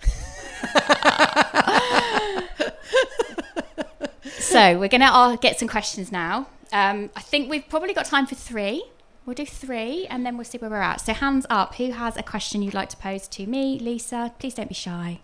so 4.39 4.79
we're 4.79 4.87
going 4.87 5.01
to 5.01 5.37
get 5.41 5.59
some 5.59 5.67
questions 5.67 6.13
now. 6.13 6.47
Um, 6.71 7.09
I 7.13 7.19
think 7.19 7.49
we've 7.49 7.67
probably 7.67 7.93
got 7.93 8.05
time 8.05 8.25
for 8.25 8.35
three. 8.35 8.85
We'll 9.25 9.35
do 9.35 9.45
three 9.45 10.05
and 10.07 10.25
then 10.25 10.35
we'll 10.35 10.45
see 10.45 10.57
where 10.57 10.69
we're 10.69 10.81
at. 10.81 11.01
So, 11.01 11.13
hands 11.13 11.45
up. 11.49 11.75
Who 11.75 11.91
has 11.91 12.17
a 12.17 12.23
question 12.23 12.61
you'd 12.61 12.73
like 12.73 12.89
to 12.89 12.97
pose 12.97 13.27
to 13.29 13.47
me, 13.47 13.79
Lisa? 13.79 14.33
Please 14.39 14.53
don't 14.53 14.67
be 14.67 14.75
shy. 14.75 15.21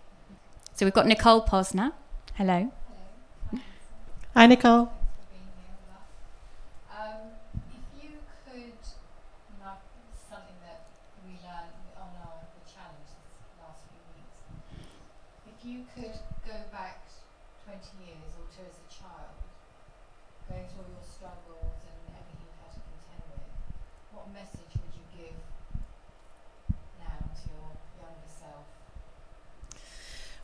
So, 0.74 0.86
we've 0.86 0.94
got 0.94 1.06
Nicole 1.06 1.44
Posner. 1.44 1.92
Hello. 2.34 2.72
Hello. 3.50 3.62
Hi, 4.34 4.46
Nicole. 4.46 4.92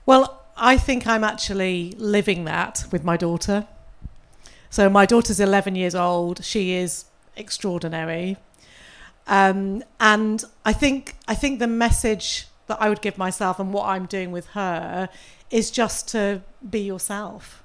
Well, 0.07 0.45
I 0.57 0.79
think 0.79 1.05
I'm 1.05 1.25
actually 1.25 1.93
living 1.99 2.45
that 2.45 2.85
with 2.93 3.03
my 3.03 3.17
daughter. 3.17 3.67
So 4.71 4.89
my 4.89 5.05
daughter's 5.05 5.41
11 5.41 5.75
years 5.75 5.97
old. 5.97 6.45
She 6.45 6.75
is 6.75 7.07
extraordinary. 7.37 8.37
Um, 9.27 9.83
and 9.99 10.45
I 10.65 10.73
think 10.73 11.17
I 11.27 11.35
think 11.35 11.59
the 11.59 11.67
message 11.67 12.47
that 12.69 12.79
I 12.81 12.89
would 12.89 13.03
give 13.03 13.19
myself 13.19 13.59
and 13.59 13.73
what 13.73 13.87
I'm 13.87 14.07
doing 14.07 14.31
with 14.31 14.47
her 14.51 15.09
is 15.51 15.73
just 15.73 16.09
to 16.09 16.43
be 16.69 16.81
yourself 16.81 17.65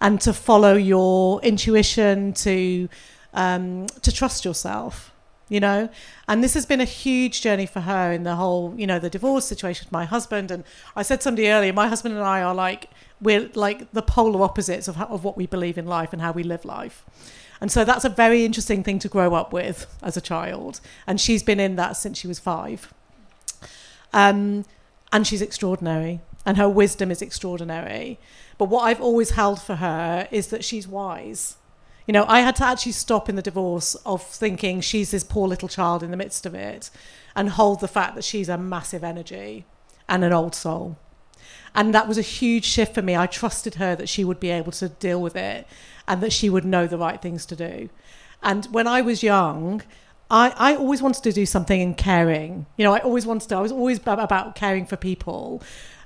and 0.00 0.20
to 0.22 0.32
follow 0.32 0.74
your 0.74 1.42
intuition, 1.42 2.32
to 2.32 2.88
um, 3.34 3.86
to 4.00 4.10
trust 4.10 4.46
yourself 4.46 5.12
you 5.48 5.60
know? 5.60 5.88
And 6.26 6.42
this 6.42 6.54
has 6.54 6.66
been 6.66 6.80
a 6.80 6.84
huge 6.84 7.40
journey 7.40 7.66
for 7.66 7.80
her 7.80 8.12
in 8.12 8.22
the 8.24 8.36
whole 8.36 8.74
you 8.76 8.86
know 8.86 8.98
the 8.98 9.10
divorce 9.10 9.46
situation 9.46 9.86
with 9.86 9.92
my 9.92 10.04
husband. 10.04 10.50
And 10.50 10.64
i 10.96 11.02
said 11.02 11.22
somebody 11.22 11.48
earlier 11.48 11.72
my 11.72 11.88
husband 11.88 12.14
and 12.14 12.24
i 12.24 12.42
are 12.42 12.54
like 12.54 12.90
we're 13.20 13.50
like 13.54 13.90
the 13.92 14.02
polar 14.02 14.42
opposites 14.44 14.86
of, 14.88 14.96
how, 14.96 15.06
of 15.06 15.24
what 15.24 15.36
we 15.36 15.46
believe 15.46 15.76
in 15.76 15.86
life 15.86 16.12
and 16.12 16.22
how 16.22 16.32
we 16.32 16.42
live 16.42 16.64
life. 16.64 17.04
And 17.60 17.72
so 17.72 17.84
that's 17.84 18.04
a 18.04 18.08
very 18.08 18.44
interesting 18.44 18.84
thing 18.84 19.00
to 19.00 19.08
grow 19.08 19.34
up 19.34 19.52
with 19.52 19.92
as 20.02 20.16
a 20.16 20.20
child. 20.20 20.80
And 21.06 21.20
she's 21.20 21.42
been 21.42 21.58
in 21.58 21.74
that 21.76 21.96
since 21.96 22.18
she 22.18 22.28
was 22.28 22.38
five. 22.38 22.94
Um, 24.12 24.64
and 25.12 25.26
she's 25.26 25.42
extraordinary. 25.42 26.20
And 26.46 26.56
her 26.56 26.68
wisdom 26.68 27.10
is 27.10 27.20
extraordinary. 27.20 28.18
But 28.58 28.66
what 28.66 28.82
i've 28.82 29.00
always 29.00 29.30
held 29.30 29.60
for 29.60 29.76
her 29.76 30.28
is 30.30 30.48
that 30.48 30.64
she's 30.64 30.86
wise 30.86 31.56
you 32.08 32.12
know, 32.12 32.24
I 32.26 32.40
had 32.40 32.56
to 32.56 32.64
actually 32.64 32.92
stop 32.92 33.28
in 33.28 33.36
the 33.36 33.42
divorce 33.42 33.94
of 34.06 34.22
thinking 34.22 34.80
she's 34.80 35.10
this 35.10 35.22
poor 35.22 35.46
little 35.46 35.68
child 35.68 36.02
in 36.02 36.10
the 36.10 36.16
midst 36.16 36.46
of 36.46 36.54
it 36.54 36.88
and 37.36 37.50
hold 37.50 37.80
the 37.80 37.86
fact 37.86 38.14
that 38.14 38.24
she's 38.24 38.48
a 38.48 38.56
massive 38.56 39.04
energy 39.04 39.66
and 40.08 40.24
an 40.24 40.32
old 40.32 40.54
soul. 40.54 40.96
And 41.74 41.94
that 41.94 42.08
was 42.08 42.16
a 42.16 42.22
huge 42.22 42.64
shift 42.64 42.94
for 42.94 43.02
me. 43.02 43.14
I 43.14 43.26
trusted 43.26 43.74
her 43.74 43.94
that 43.94 44.08
she 44.08 44.24
would 44.24 44.40
be 44.40 44.48
able 44.48 44.72
to 44.72 44.88
deal 44.88 45.20
with 45.20 45.36
it 45.36 45.66
and 46.08 46.22
that 46.22 46.32
she 46.32 46.48
would 46.48 46.64
know 46.64 46.86
the 46.86 46.96
right 46.96 47.20
things 47.20 47.44
to 47.44 47.54
do. 47.54 47.90
And 48.42 48.64
when 48.72 48.86
I 48.86 49.02
was 49.02 49.22
young, 49.22 49.82
I, 50.30 50.54
I 50.56 50.76
always 50.76 51.02
wanted 51.02 51.24
to 51.24 51.32
do 51.32 51.44
something 51.44 51.78
in 51.78 51.94
caring. 51.94 52.64
You 52.78 52.84
know, 52.84 52.94
I 52.94 53.00
always 53.00 53.26
wanted 53.26 53.50
to, 53.50 53.56
I 53.56 53.60
was 53.60 53.72
always 53.72 53.98
about 53.98 54.54
caring 54.54 54.86
for 54.86 54.96
people. 54.96 55.62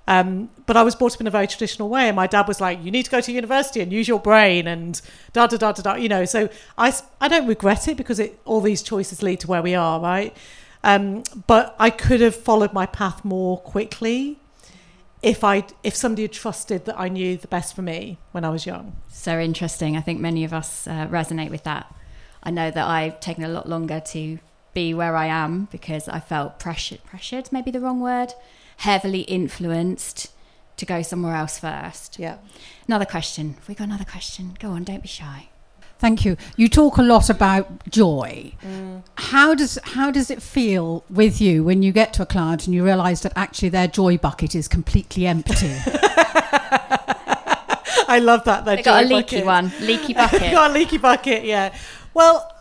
Um, 0.08 0.50
but 0.66 0.76
I 0.76 0.82
was 0.82 0.94
brought 0.94 1.14
up 1.14 1.20
in 1.20 1.26
a 1.26 1.30
very 1.30 1.46
traditional 1.46 1.88
way, 1.88 2.08
and 2.08 2.16
my 2.16 2.26
dad 2.26 2.48
was 2.48 2.60
like, 2.60 2.82
"You 2.82 2.90
need 2.90 3.04
to 3.04 3.10
go 3.10 3.20
to 3.20 3.32
university 3.32 3.80
and 3.80 3.92
use 3.92 4.08
your 4.08 4.18
brain," 4.18 4.66
and 4.66 5.00
da 5.32 5.46
da 5.46 5.56
da 5.56 5.72
da 5.72 5.82
da. 5.82 5.94
You 5.94 6.08
know, 6.08 6.24
so 6.24 6.48
I 6.76 6.92
I 7.20 7.28
don't 7.28 7.46
regret 7.46 7.86
it 7.88 7.96
because 7.96 8.18
it 8.18 8.40
all 8.44 8.60
these 8.60 8.82
choices 8.82 9.22
lead 9.22 9.40
to 9.40 9.46
where 9.46 9.62
we 9.62 9.74
are, 9.74 10.00
right? 10.00 10.36
Um, 10.84 11.22
but 11.46 11.76
I 11.78 11.90
could 11.90 12.20
have 12.20 12.34
followed 12.34 12.72
my 12.72 12.86
path 12.86 13.24
more 13.24 13.58
quickly 13.58 14.40
if 15.22 15.44
I 15.44 15.64
if 15.84 15.94
somebody 15.94 16.22
had 16.22 16.32
trusted 16.32 16.84
that 16.86 16.98
I 16.98 17.08
knew 17.08 17.36
the 17.36 17.46
best 17.46 17.76
for 17.76 17.82
me 17.82 18.18
when 18.32 18.44
I 18.44 18.50
was 18.50 18.66
young. 18.66 18.96
So 19.08 19.38
interesting. 19.38 19.96
I 19.96 20.00
think 20.00 20.20
many 20.20 20.42
of 20.42 20.52
us 20.52 20.86
uh, 20.88 21.06
resonate 21.06 21.50
with 21.50 21.62
that. 21.62 21.94
I 22.42 22.50
know 22.50 22.72
that 22.72 22.86
I've 22.88 23.20
taken 23.20 23.44
a 23.44 23.48
lot 23.48 23.68
longer 23.68 24.00
to 24.00 24.40
be 24.74 24.94
where 24.94 25.14
I 25.14 25.26
am 25.26 25.68
because 25.70 26.08
I 26.08 26.18
felt 26.18 26.58
pressured. 26.58 27.04
Pressured, 27.04 27.52
maybe 27.52 27.70
the 27.70 27.78
wrong 27.78 28.00
word 28.00 28.34
heavily 28.82 29.20
influenced 29.20 30.32
to 30.76 30.84
go 30.84 31.02
somewhere 31.02 31.36
else 31.36 31.56
first. 31.58 32.18
Yeah. 32.18 32.38
Another 32.88 33.04
question. 33.04 33.54
We 33.68 33.76
got 33.76 33.84
another 33.84 34.04
question. 34.04 34.56
Go 34.58 34.70
on, 34.70 34.82
don't 34.82 35.02
be 35.02 35.08
shy. 35.08 35.50
Thank 36.00 36.24
you. 36.24 36.36
You 36.56 36.68
talk 36.68 36.96
a 36.96 37.02
lot 37.02 37.30
about 37.30 37.88
joy. 37.88 38.54
Mm. 38.60 39.04
How 39.14 39.54
does 39.54 39.78
how 39.84 40.10
does 40.10 40.32
it 40.32 40.42
feel 40.42 41.04
with 41.08 41.40
you 41.40 41.62
when 41.62 41.84
you 41.84 41.92
get 41.92 42.12
to 42.14 42.22
a 42.22 42.26
client 42.26 42.66
and 42.66 42.74
you 42.74 42.84
realise 42.84 43.20
that 43.20 43.32
actually 43.36 43.68
their 43.68 43.86
joy 43.86 44.18
bucket 44.18 44.56
is 44.56 44.66
completely 44.66 45.28
empty? 45.28 45.70
I 48.08 48.18
love 48.20 48.42
that. 48.44 48.64
They 48.64 48.82
got 48.82 49.04
a 49.04 49.06
leaky 49.06 49.42
bucket. 49.42 49.46
one, 49.46 49.72
leaky 49.80 50.12
bucket. 50.12 50.40
got 50.52 50.72
a 50.72 50.74
leaky 50.74 50.98
bucket. 50.98 51.44
Yeah. 51.44 51.72
Well, 52.14 52.52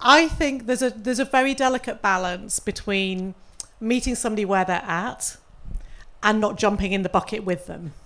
I 0.00 0.26
think 0.26 0.66
there's 0.66 0.82
a 0.82 0.90
there's 0.90 1.20
a 1.20 1.24
very 1.24 1.54
delicate 1.54 2.02
balance 2.02 2.58
between 2.58 3.36
meeting 3.78 4.16
somebody 4.16 4.44
where 4.44 4.64
they're 4.64 4.82
at 4.84 5.36
and 6.22 6.40
not 6.40 6.58
jumping 6.58 6.92
in 6.92 7.02
the 7.02 7.08
bucket 7.08 7.44
with 7.44 7.66
them. 7.66 7.92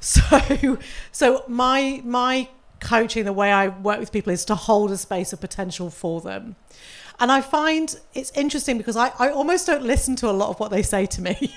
So, 0.00 0.76
so 1.12 1.44
my 1.48 2.02
my 2.04 2.50
coaching, 2.78 3.24
the 3.24 3.32
way 3.32 3.50
I 3.50 3.68
work 3.68 3.98
with 3.98 4.12
people, 4.12 4.34
is 4.34 4.44
to 4.44 4.54
hold 4.54 4.90
a 4.90 4.98
space 4.98 5.32
of 5.32 5.40
potential 5.40 5.88
for 5.88 6.20
them. 6.20 6.56
And 7.18 7.32
I 7.32 7.40
find 7.40 7.98
it's 8.12 8.30
interesting 8.32 8.76
because 8.76 8.96
I, 8.96 9.12
I 9.18 9.30
almost 9.30 9.66
don't 9.66 9.82
listen 9.82 10.14
to 10.16 10.28
a 10.28 10.32
lot 10.32 10.50
of 10.50 10.60
what 10.60 10.70
they 10.70 10.82
say 10.82 11.06
to 11.06 11.22
me. 11.22 11.54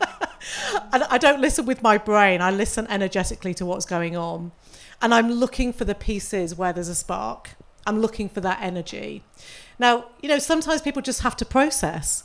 and 0.92 1.04
I 1.04 1.18
don't 1.18 1.40
listen 1.40 1.66
with 1.66 1.82
my 1.82 1.98
brain. 1.98 2.40
I 2.40 2.50
listen 2.50 2.86
energetically 2.88 3.54
to 3.54 3.66
what's 3.66 3.86
going 3.86 4.16
on. 4.16 4.52
And 5.00 5.14
I'm 5.14 5.30
looking 5.30 5.72
for 5.72 5.84
the 5.84 5.94
pieces 5.94 6.56
where 6.56 6.72
there's 6.72 6.88
a 6.88 6.94
spark. 6.94 7.50
I'm 7.86 8.00
looking 8.00 8.28
for 8.28 8.40
that 8.40 8.58
energy. 8.60 9.22
Now, 9.78 10.06
you 10.20 10.28
know, 10.28 10.38
sometimes 10.38 10.82
people 10.82 11.02
just 11.02 11.22
have 11.22 11.36
to 11.36 11.44
process 11.44 12.24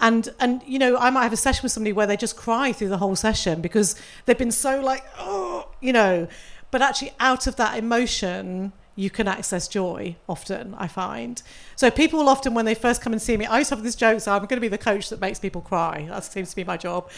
and 0.00 0.30
and 0.40 0.62
you 0.66 0.78
know 0.78 0.96
I 0.96 1.10
might 1.10 1.22
have 1.24 1.32
a 1.32 1.36
session 1.36 1.62
with 1.62 1.72
somebody 1.72 1.92
where 1.92 2.06
they 2.06 2.16
just 2.16 2.36
cry 2.36 2.72
through 2.72 2.88
the 2.88 2.98
whole 2.98 3.14
session 3.14 3.60
because 3.60 3.94
they've 4.24 4.38
been 4.38 4.50
so 4.50 4.80
like 4.80 5.04
oh 5.18 5.68
you 5.80 5.92
know. 5.92 6.26
But 6.70 6.82
actually 6.82 7.12
out 7.18 7.46
of 7.46 7.56
that 7.56 7.76
emotion 7.76 8.72
you 8.96 9.10
can 9.10 9.26
access 9.28 9.68
joy 9.68 10.16
often 10.28 10.74
I 10.78 10.88
find. 10.88 11.42
So 11.76 11.90
people 11.90 12.28
often 12.28 12.54
when 12.54 12.64
they 12.64 12.74
first 12.74 13.02
come 13.02 13.12
and 13.12 13.20
see 13.20 13.36
me 13.36 13.46
I 13.46 13.58
used 13.58 13.68
to 13.70 13.76
have 13.76 13.84
this 13.84 13.94
joke 13.94 14.20
so 14.20 14.32
I'm 14.32 14.40
going 14.40 14.56
to 14.56 14.60
be 14.60 14.68
the 14.68 14.78
coach 14.78 15.10
that 15.10 15.20
makes 15.20 15.38
people 15.38 15.60
cry. 15.60 16.06
That 16.08 16.24
seems 16.24 16.50
to 16.50 16.56
be 16.56 16.64
my 16.64 16.76
job. 16.76 17.10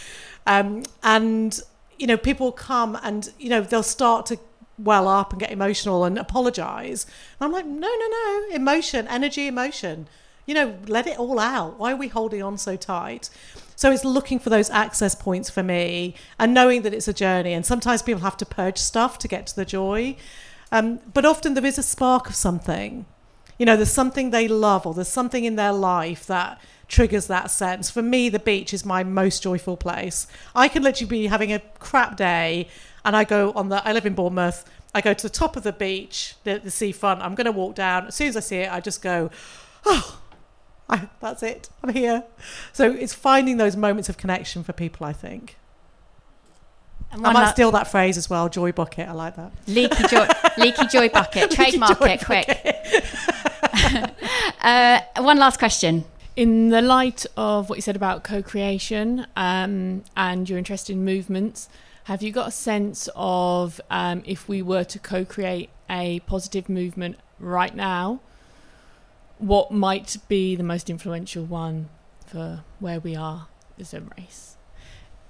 Um, 0.47 0.83
and 1.03 1.59
you 1.99 2.07
know 2.07 2.16
people 2.16 2.51
come 2.51 2.99
and 3.03 3.33
you 3.38 3.49
know 3.49 3.61
they'll 3.61 3.83
start 3.83 4.27
to 4.27 4.38
well 4.79 5.07
up 5.07 5.33
and 5.33 5.40
get 5.40 5.53
emotional 5.53 6.05
and 6.05 6.18
apologize. 6.18 7.07
And 7.38 7.47
I'm 7.47 7.53
like 7.53 7.66
no 7.66 7.88
no 7.88 8.09
no. 8.09 8.57
Emotion 8.57 9.07
energy 9.07 9.47
emotion 9.47 10.09
you 10.46 10.55
know, 10.55 10.76
let 10.87 11.07
it 11.07 11.18
all 11.18 11.38
out. 11.38 11.78
Why 11.78 11.92
are 11.92 11.96
we 11.96 12.09
holding 12.09 12.42
on 12.42 12.59
so 12.59 12.76
tight? 12.76 13.31
So 13.76 13.90
it's 13.90 14.05
looking 14.05 14.38
for 14.38 14.50
those 14.50 14.70
access 14.70 15.14
points 15.14 15.50
for 15.50 15.62
me 15.62 16.14
and 16.38 16.55
knowing 16.55 16.83
that 16.83 16.94
it's 16.94 17.09
a 17.09 17.12
journey. 17.12 17.52
And 17.52 17.64
sometimes 17.64 18.02
people 18.02 18.22
have 18.22 18.37
to 18.38 18.46
purge 18.46 18.78
stuff 18.78 19.18
to 19.18 19.28
get 19.28 19.46
to 19.48 19.57
the 19.57 19.64
joy. 19.64 20.16
Um, 20.70 21.00
but 21.12 21.24
often 21.24 21.55
there 21.55 21.66
is 21.66 21.78
a 21.78 21.83
spark 21.83 22.28
of 22.28 22.35
something. 22.35 23.07
You 23.59 23.66
know, 23.66 23.76
there's 23.76 23.92
something 23.92 24.31
they 24.31 24.48
love 24.48 24.87
or 24.87 24.94
there's 24.94 25.09
something 25.09 25.44
in 25.44 25.57
their 25.57 25.72
life 25.72 26.26
that 26.26 26.61
triggers 26.88 27.26
that 27.26 27.50
sense. 27.50 27.90
For 27.90 28.02
me, 28.02 28.28
the 28.28 28.38
beach 28.38 28.74
is 28.74 28.85
my 28.85 29.05
most 29.05 29.42
joyful 29.42 29.76
place. 29.76 30.26
I 30.55 30.68
can 30.68 30.83
literally 30.83 31.09
be 31.09 31.26
having 31.26 31.52
a 31.52 31.61
crap 31.78 32.16
day 32.16 32.68
and 33.05 33.16
I 33.16 33.24
go 33.24 33.52
on 33.52 33.68
the, 33.68 33.87
I 33.87 33.92
live 33.92 34.07
in 34.07 34.14
Bournemouth, 34.14 34.64
I 34.94 35.00
go 35.00 35.14
to 35.14 35.22
the 35.22 35.33
top 35.33 35.57
of 35.57 35.62
the 35.62 35.72
beach, 35.72 36.35
the, 36.44 36.59
the 36.59 36.70
seafront, 36.70 37.20
I'm 37.20 37.35
going 37.35 37.46
to 37.46 37.52
walk 37.52 37.74
down. 37.74 38.07
As 38.07 38.14
soon 38.14 38.28
as 38.28 38.37
I 38.37 38.40
see 38.40 38.57
it, 38.59 38.72
I 38.72 38.81
just 38.81 39.02
go, 39.02 39.31
oh, 39.85 40.22
I, 40.96 41.09
that's 41.20 41.42
it, 41.42 41.70
I'm 41.83 41.90
here. 41.94 42.24
So 42.72 42.90
it's 42.92 43.14
finding 43.14 43.57
those 43.57 43.76
moments 43.76 44.09
of 44.09 44.18
connection 44.18 44.62
for 44.62 44.72
people, 44.72 45.07
I 45.07 45.14
think. 45.14 45.57
And 47.11 47.26
I 47.26 47.33
might 47.33 47.44
la- 47.44 47.52
steal 47.52 47.70
that 47.72 47.90
phrase 47.90 48.18
as 48.18 48.28
well, 48.28 48.48
joy 48.48 48.72
bucket. 48.72 49.09
I 49.09 49.12
like 49.12 49.37
that. 49.37 49.52
leaky 49.66 50.07
joy, 50.09 50.26
leaky 50.59 50.87
joy 50.88 51.09
bucket. 51.09 51.50
Trademark 51.57 51.98
joy 51.98 52.11
it 52.11 52.24
quick. 52.24 52.48
uh, 54.61 55.00
one 55.18 55.38
last 55.38 55.59
question. 55.59 56.05
In 56.37 56.68
the 56.68 56.83
light 56.83 57.26
of 57.37 57.68
what 57.68 57.76
you 57.76 57.83
said 57.83 57.96
about 57.96 58.22
co-creation 58.22 59.26
um, 59.37 60.05
and 60.16 60.48
your 60.48 60.59
interest 60.59 60.88
in 60.88 61.05
movements, 61.05 61.68
have 62.05 62.22
you 62.22 62.33
got 62.33 62.48
a 62.48 62.52
sense 62.52 63.09
of 63.14 63.81
um, 63.90 64.22
if 64.24 64.48
we 64.48 64.62
were 64.62 64.85
to 64.85 64.98
co-create 64.98 65.68
a 65.90 66.20
positive 66.20 66.68
movement 66.70 67.18
right 67.38 67.74
now, 67.74 68.20
what 69.42 69.72
might 69.72 70.16
be 70.28 70.55
the 70.55 70.62
most 70.62 70.88
influential 70.88 71.44
one 71.44 71.88
for 72.26 72.62
where 72.78 73.00
we 73.00 73.16
are 73.16 73.48
as 73.78 73.92
a 73.92 74.00
race? 74.16 74.57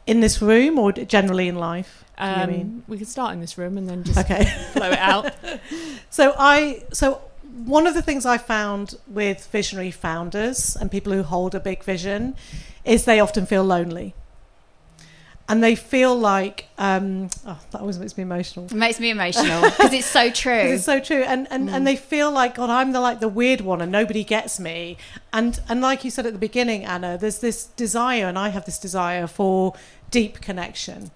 In 0.06 0.20
this 0.20 0.42
room 0.42 0.78
or 0.78 0.92
generally 0.92 1.48
in 1.48 1.56
life? 1.56 2.04
Um, 2.18 2.50
mean? 2.50 2.82
we 2.86 2.98
could 2.98 3.08
start 3.08 3.32
in 3.32 3.40
this 3.40 3.56
room 3.56 3.78
and 3.78 3.88
then 3.88 4.04
just 4.04 4.18
Okay. 4.18 4.44
flow 4.72 4.90
it 4.90 4.98
out. 4.98 5.32
So 6.10 6.34
I 6.38 6.84
so 6.92 7.22
one 7.64 7.86
of 7.86 7.94
the 7.94 8.02
things 8.02 8.26
I 8.26 8.36
found 8.36 8.96
with 9.06 9.46
visionary 9.46 9.90
founders 9.90 10.76
and 10.76 10.90
people 10.90 11.10
who 11.14 11.22
hold 11.22 11.54
a 11.54 11.60
big 11.60 11.82
vision 11.84 12.36
is 12.84 13.06
they 13.06 13.18
often 13.18 13.46
feel 13.46 13.64
lonely. 13.64 14.14
And 15.48 15.62
they 15.62 15.74
feel 15.74 16.16
like 16.16 16.66
um, 16.78 17.28
oh, 17.46 17.58
that 17.72 17.80
always 17.80 17.98
makes 17.98 18.16
me 18.16 18.22
emotional. 18.22 18.66
It 18.66 18.72
makes 18.74 19.00
me 19.00 19.10
emotional 19.10 19.62
because 19.62 19.92
it's 19.92 20.06
so 20.06 20.30
true. 20.42 20.52
It's 20.52 20.84
so 20.84 21.00
true, 21.00 21.22
and 21.22 21.46
and, 21.50 21.68
Mm. 21.68 21.72
and 21.74 21.86
they 21.86 21.96
feel 21.96 22.30
like 22.30 22.54
God, 22.54 22.70
I'm 22.70 22.92
the 22.92 23.00
like 23.00 23.20
the 23.20 23.28
weird 23.28 23.60
one, 23.60 23.80
and 23.82 23.90
nobody 23.92 24.24
gets 24.24 24.58
me. 24.60 24.96
And 25.32 25.60
and 25.68 25.80
like 25.80 26.04
you 26.04 26.10
said 26.10 26.26
at 26.26 26.32
the 26.32 26.38
beginning, 26.38 26.84
Anna, 26.84 27.18
there's 27.18 27.40
this 27.40 27.64
desire, 27.64 28.26
and 28.26 28.38
I 28.38 28.48
have 28.50 28.64
this 28.64 28.78
desire 28.78 29.26
for 29.26 29.74
deep 30.10 30.40
connection. 30.40 31.10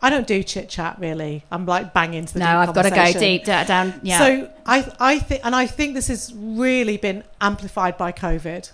I 0.00 0.10
don't 0.10 0.26
do 0.26 0.42
chit 0.42 0.68
chat 0.68 0.96
really. 0.98 1.44
I'm 1.50 1.66
like 1.66 1.92
bang 1.92 2.14
into 2.14 2.34
the 2.34 2.40
no, 2.40 2.44
deep 2.46 2.68
I've 2.68 2.74
got 2.74 2.82
to 2.82 2.90
go 2.90 3.12
deep 3.18 3.44
down. 3.44 3.98
Yeah. 4.02 4.18
So 4.18 4.50
I 4.64 4.92
I 5.00 5.18
think 5.18 5.40
and 5.44 5.54
I 5.56 5.66
think 5.66 5.94
this 5.94 6.08
has 6.08 6.32
really 6.34 6.96
been 6.98 7.24
amplified 7.40 7.96
by 7.98 8.12
COVID. 8.12 8.70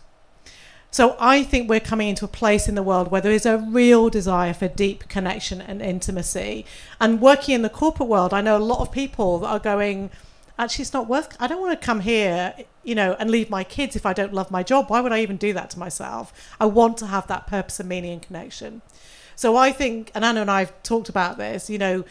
So 0.93 1.17
I 1.19 1.43
think 1.43 1.71
we're 1.71 1.81
coming 1.81 2.11
into 2.11 2.27
a 2.27 2.29
place 2.29 2.69
in 2.69 2.75
the 2.75 2.83
world 2.83 3.11
where 3.11 3.23
there 3.23 3.33
is 3.33 3.47
a 3.47 3.57
real 3.57 4.11
desire 4.11 4.53
for 4.53 4.69
deep 4.69 5.09
connection 5.09 5.63
and 5.63 5.81
intimacy. 5.81 6.67
And 7.01 7.19
working 7.19 7.55
in 7.55 7.63
the 7.63 7.71
corporate 7.71 8.11
world, 8.11 8.35
I 8.35 8.43
know 8.43 8.59
a 8.59 8.59
lot 8.59 8.81
of 8.81 8.93
people 8.93 9.39
that 9.39 9.47
are 9.47 9.59
going, 9.59 10.11
actually, 10.59 10.83
it's 10.83 10.93
not 10.93 11.09
worth. 11.09 11.35
I 11.41 11.47
don't 11.47 11.63
want 11.63 11.81
to 11.81 11.83
come 11.83 12.01
here, 12.01 12.55
you 12.85 12.95
know, 12.95 13.17
and 13.19 13.31
leave 13.31 13.49
my 13.49 13.65
kids 13.65 13.97
if 13.97 14.05
I 14.05 14.13
don't 14.13 14.35
love 14.35 14.51
my 14.51 14.63
job. 14.63 14.91
Why 14.91 15.01
would 15.01 15.13
I 15.13 15.21
even 15.21 15.39
do 15.39 15.55
that 15.55 15.71
to 15.71 15.79
myself? 15.79 16.31
I 16.61 16.67
want 16.67 16.99
to 16.99 17.07
have 17.07 17.27
that 17.27 17.47
purpose 17.47 17.81
and 17.81 17.89
meaning 17.89 18.13
and 18.13 18.21
connection. 18.21 18.83
So 19.35 19.57
I 19.57 19.73
think, 19.73 20.11
and 20.15 20.27
Anna 20.27 20.43
and 20.43 20.51
I 20.51 20.59
have 20.59 20.83
talked 20.83 21.09
about 21.09 21.39
this, 21.39 21.71
you 21.71 21.79
know, 21.79 22.05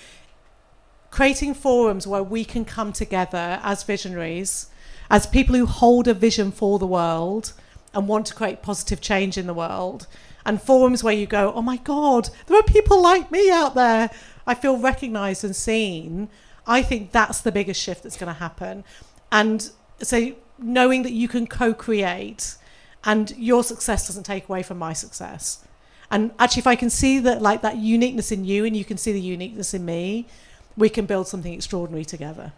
creating 1.11 1.53
forums 1.53 2.07
where 2.07 2.23
we 2.23 2.43
can 2.43 2.65
come 2.65 2.93
together 2.93 3.59
as 3.61 3.83
visionaries, 3.83 4.71
as 5.07 5.27
people 5.27 5.55
who 5.55 5.67
hold 5.67 6.07
a 6.07 6.15
vision 6.15 6.51
for 6.51 6.79
the 6.79 6.87
world 6.87 7.53
and 7.93 8.07
want 8.07 8.25
to 8.27 8.33
create 8.33 8.61
positive 8.61 9.01
change 9.01 9.37
in 9.37 9.47
the 9.47 9.53
world, 9.53 10.07
and 10.45 10.61
forums 10.61 11.03
where 11.03 11.13
you 11.13 11.25
go, 11.25 11.53
oh 11.53 11.61
my 11.61 11.77
God, 11.77 12.29
there 12.47 12.57
are 12.57 12.63
people 12.63 13.01
like 13.01 13.31
me 13.31 13.51
out 13.51 13.75
there. 13.75 14.09
I 14.47 14.55
feel 14.55 14.77
recognized 14.77 15.43
and 15.43 15.55
seen. 15.55 16.29
I 16.65 16.81
think 16.81 17.11
that's 17.11 17.41
the 17.41 17.51
biggest 17.51 17.81
shift 17.81 18.03
that's 18.03 18.17
going 18.17 18.33
to 18.33 18.39
happen. 18.39 18.83
And 19.31 19.69
so 20.01 20.33
knowing 20.57 21.03
that 21.03 21.11
you 21.11 21.27
can 21.27 21.47
co 21.47 21.73
create 21.73 22.55
and 23.03 23.31
your 23.37 23.63
success 23.63 24.07
doesn't 24.07 24.23
take 24.23 24.47
away 24.47 24.63
from 24.63 24.77
my 24.77 24.93
success. 24.93 25.65
And 26.09 26.31
actually, 26.39 26.61
if 26.61 26.67
I 26.67 26.75
can 26.75 26.89
see 26.89 27.19
that, 27.19 27.41
like 27.41 27.61
that 27.61 27.77
uniqueness 27.77 28.31
in 28.31 28.45
you, 28.45 28.65
and 28.65 28.75
you 28.75 28.83
can 28.83 28.97
see 28.97 29.11
the 29.11 29.21
uniqueness 29.21 29.73
in 29.73 29.85
me, 29.85 30.27
we 30.75 30.89
can 30.89 31.05
build 31.05 31.27
something 31.27 31.53
extraordinary 31.53 32.05
together. 32.05 32.51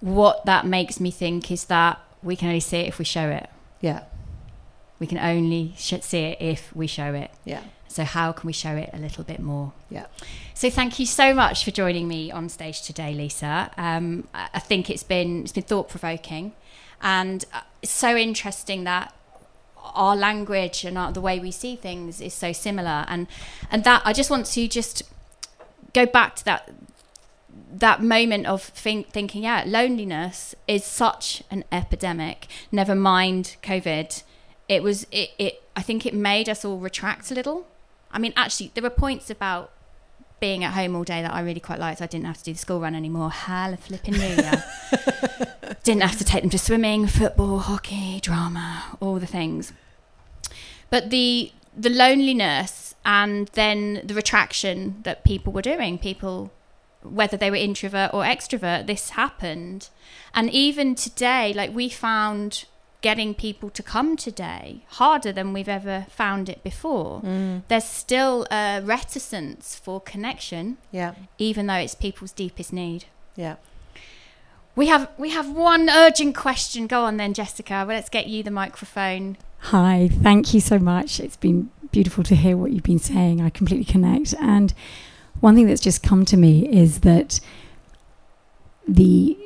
what 0.00 0.44
that 0.46 0.66
makes 0.66 0.98
me 0.98 1.10
think 1.10 1.50
is 1.50 1.66
that 1.66 2.00
we 2.22 2.36
can 2.36 2.48
only 2.48 2.60
see 2.60 2.78
it 2.78 2.88
if 2.88 2.98
we 2.98 3.04
show 3.04 3.28
it. 3.28 3.48
Yeah, 3.80 4.04
We 5.00 5.06
can 5.08 5.18
only 5.18 5.74
sh- 5.76 5.94
see 6.02 6.18
it 6.18 6.38
if 6.40 6.74
we 6.76 6.86
show 6.86 7.12
it. 7.14 7.30
yeah, 7.44 7.62
So 7.88 8.04
how 8.04 8.30
can 8.32 8.46
we 8.46 8.52
show 8.52 8.76
it 8.76 8.90
a 8.92 8.98
little 8.98 9.24
bit 9.24 9.40
more? 9.40 9.72
yeah. 9.88 10.06
So 10.54 10.68
thank 10.70 10.98
you 10.98 11.06
so 11.06 11.32
much 11.34 11.64
for 11.64 11.70
joining 11.70 12.06
me 12.06 12.30
on 12.30 12.48
stage 12.50 12.82
today, 12.82 13.14
Lisa. 13.14 13.70
Um, 13.78 14.28
I 14.34 14.58
think 14.60 14.90
it's 14.90 15.02
been 15.02 15.42
it's 15.42 15.52
been 15.52 15.64
thought 15.64 15.88
provoking, 15.88 16.52
and 17.00 17.44
uh, 17.52 17.62
it's 17.82 17.90
so 17.90 18.14
interesting 18.14 18.84
that 18.84 19.14
our 19.94 20.14
language 20.14 20.84
and 20.84 20.98
our, 20.98 21.10
the 21.12 21.20
way 21.22 21.40
we 21.40 21.50
see 21.50 21.74
things 21.76 22.20
is 22.20 22.34
so 22.34 22.52
similar. 22.52 23.06
And 23.08 23.26
and 23.70 23.84
that 23.84 24.02
I 24.04 24.12
just 24.12 24.28
want 24.28 24.44
to 24.46 24.68
just 24.68 25.02
go 25.94 26.04
back 26.04 26.36
to 26.36 26.44
that 26.44 26.70
that 27.72 28.02
moment 28.02 28.46
of 28.46 28.62
think, 28.62 29.08
thinking, 29.08 29.44
yeah, 29.44 29.64
loneliness 29.66 30.54
is 30.68 30.84
such 30.84 31.42
an 31.50 31.64
epidemic. 31.72 32.46
Never 32.70 32.94
mind 32.94 33.56
COVID. 33.62 34.22
It 34.70 34.84
was 34.84 35.04
it, 35.10 35.30
it. 35.36 35.62
I 35.74 35.82
think 35.82 36.06
it 36.06 36.14
made 36.14 36.48
us 36.48 36.64
all 36.64 36.78
retract 36.78 37.32
a 37.32 37.34
little. 37.34 37.66
I 38.12 38.20
mean, 38.20 38.32
actually, 38.36 38.70
there 38.74 38.84
were 38.84 38.88
points 38.88 39.28
about 39.28 39.72
being 40.38 40.62
at 40.62 40.74
home 40.74 40.94
all 40.94 41.02
day 41.02 41.22
that 41.22 41.34
I 41.34 41.40
really 41.40 41.58
quite 41.58 41.80
liked. 41.80 42.00
I 42.00 42.06
didn't 42.06 42.26
have 42.26 42.38
to 42.38 42.44
do 42.44 42.52
the 42.52 42.58
school 42.58 42.78
run 42.78 42.94
anymore. 42.94 43.32
Hell 43.32 43.74
of 43.74 43.80
flipping 43.80 44.14
yeah. 44.14 44.62
didn't 45.82 46.02
have 46.02 46.16
to 46.18 46.24
take 46.24 46.42
them 46.42 46.50
to 46.50 46.58
swimming, 46.58 47.08
football, 47.08 47.58
hockey, 47.58 48.20
drama, 48.20 48.96
all 49.00 49.18
the 49.18 49.26
things. 49.26 49.72
But 50.88 51.10
the 51.10 51.50
the 51.76 51.90
loneliness 51.90 52.94
and 53.04 53.48
then 53.54 54.02
the 54.04 54.14
retraction 54.14 55.00
that 55.02 55.24
people 55.24 55.52
were 55.52 55.62
doing, 55.62 55.98
people 55.98 56.52
whether 57.02 57.36
they 57.36 57.50
were 57.50 57.56
introvert 57.56 58.14
or 58.14 58.22
extrovert, 58.22 58.86
this 58.86 59.10
happened. 59.10 59.88
And 60.32 60.48
even 60.50 60.94
today, 60.94 61.52
like 61.52 61.74
we 61.74 61.88
found 61.88 62.66
getting 63.02 63.34
people 63.34 63.70
to 63.70 63.82
come 63.82 64.16
today 64.16 64.82
harder 64.88 65.32
than 65.32 65.52
we've 65.52 65.68
ever 65.68 66.06
found 66.10 66.48
it 66.48 66.62
before. 66.62 67.22
Mm. 67.22 67.62
There's 67.68 67.84
still 67.84 68.46
a 68.50 68.80
reticence 68.84 69.74
for 69.78 70.00
connection, 70.00 70.76
Yeah, 70.92 71.14
even 71.38 71.66
though 71.66 71.74
it's 71.74 71.94
people's 71.94 72.32
deepest 72.32 72.72
need. 72.72 73.04
yeah. 73.36 73.56
We 74.76 74.86
have 74.86 75.10
we 75.18 75.30
have 75.30 75.50
one 75.50 75.90
urgent 75.90 76.36
question. 76.36 76.86
Go 76.86 77.02
on 77.04 77.16
then, 77.16 77.34
Jessica. 77.34 77.84
Well, 77.86 77.96
let's 77.96 78.08
get 78.08 78.28
you 78.28 78.42
the 78.44 78.52
microphone. 78.52 79.36
Hi, 79.58 80.08
thank 80.22 80.54
you 80.54 80.60
so 80.60 80.78
much. 80.78 81.18
It's 81.18 81.36
been 81.36 81.70
beautiful 81.90 82.22
to 82.24 82.36
hear 82.36 82.56
what 82.56 82.70
you've 82.70 82.84
been 82.84 83.00
saying. 83.00 83.40
I 83.42 83.50
completely 83.50 83.84
connect. 83.84 84.32
And 84.40 84.72
one 85.40 85.56
thing 85.56 85.66
that's 85.66 85.80
just 85.80 86.02
come 86.04 86.24
to 86.26 86.36
me 86.36 86.68
is 86.68 87.00
that 87.00 87.40
the 88.86 89.36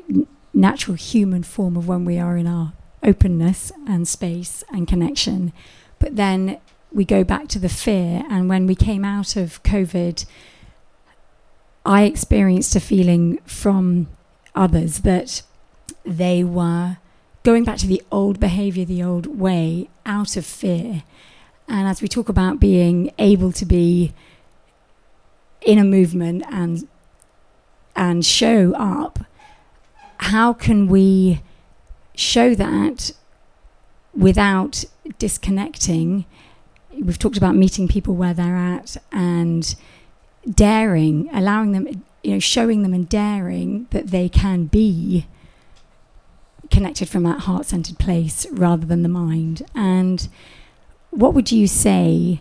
natural 0.53 0.95
human 0.97 1.43
form 1.43 1.77
of 1.77 1.89
when 1.89 2.05
we 2.05 2.19
are 2.19 2.37
in 2.37 2.47
our 2.47 2.73
openness 3.05 3.71
and 3.87 4.09
space 4.09 4.65
and 4.73 4.89
connection, 4.89 5.53
but 5.99 6.17
then 6.17 6.59
we 6.93 7.05
go 7.05 7.25
back 7.25 7.49
to 7.49 7.59
the 7.59 7.69
fear. 7.69 8.25
And 8.31 8.49
when 8.49 8.67
we 8.67 8.75
came 8.75 9.05
out 9.05 9.37
of 9.37 9.63
COVID, 9.63 10.25
I 11.85 12.05
experienced 12.05 12.75
a 12.77 12.81
feeling 12.81 13.39
from 13.45 14.09
others 14.55 15.01
that 15.01 15.43
they 16.05 16.45
were 16.45 16.99
going 17.43 17.65
back 17.65 17.79
to 17.79 17.87
the 17.87 18.03
old 18.11 18.41
behavior, 18.41 18.85
the 18.85 19.03
old 19.03 19.39
way, 19.39 19.91
out 20.07 20.37
of 20.37 20.47
fear. 20.47 21.03
And 21.69 21.89
as 21.89 22.01
we 22.01 22.09
talk 22.09 22.29
about 22.29 22.61
being 22.61 23.13
able 23.19 23.53
to 23.53 23.67
be 23.67 24.15
in 25.61 25.79
a 25.79 25.85
movement 25.85 26.45
and 26.51 26.89
and 27.97 28.25
show 28.25 28.75
up, 28.75 29.21
how 30.19 30.53
can 30.53 30.89
we 30.89 31.43
show 32.15 32.55
that 32.55 33.13
without 34.15 34.85
disconnecting? 35.19 36.25
We've 36.93 37.19
talked 37.19 37.37
about 37.37 37.57
meeting 37.57 37.89
people 37.89 38.15
where 38.15 38.35
they're 38.35 38.57
at 38.57 38.97
and 39.11 39.75
daring, 40.49 41.29
allowing 41.33 41.73
them, 41.73 42.05
you 42.23 42.33
know, 42.33 42.39
showing 42.39 42.83
them 42.83 42.95
and 42.95 43.09
daring 43.09 43.87
that 43.91 44.09
they 44.09 44.29
can 44.29 44.67
be 44.67 45.27
connected 46.71 47.09
from 47.09 47.23
that 47.25 47.41
heart 47.41 47.67
centered 47.67 47.99
place 47.99 48.47
rather 48.51 48.87
than 48.87 49.03
the 49.03 49.09
mind. 49.09 49.63
And 49.75 50.29
what 51.11 51.35
would 51.35 51.53
you 51.53 51.67
say 51.67 52.41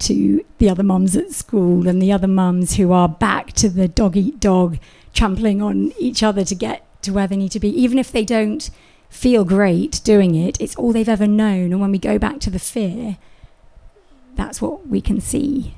to 0.00 0.44
the 0.58 0.70
other 0.70 0.82
mums 0.82 1.14
at 1.14 1.30
school 1.30 1.86
and 1.86 2.00
the 2.00 2.12
other 2.12 2.26
mums 2.26 2.76
who 2.76 2.92
are 2.92 3.08
back 3.08 3.52
to 3.52 3.68
the 3.68 3.86
dog 3.86 4.16
eat 4.16 4.40
dog, 4.40 4.78
trampling 5.12 5.60
on 5.60 5.92
each 5.98 6.22
other 6.22 6.44
to 6.44 6.54
get 6.54 6.86
to 7.02 7.12
where 7.12 7.26
they 7.26 7.36
need 7.36 7.52
to 7.52 7.60
be, 7.60 7.68
even 7.68 7.98
if 7.98 8.10
they 8.10 8.24
don't 8.24 8.70
feel 9.10 9.44
great 9.44 10.00
doing 10.02 10.34
it. 10.34 10.58
It's 10.60 10.76
all 10.76 10.92
they've 10.92 11.08
ever 11.08 11.26
known. 11.26 11.72
And 11.72 11.80
when 11.80 11.90
we 11.90 11.98
go 11.98 12.18
back 12.18 12.40
to 12.40 12.50
the 12.50 12.58
fear, 12.58 13.18
that's 14.36 14.62
what 14.62 14.86
we 14.86 15.02
can 15.02 15.20
see. 15.20 15.74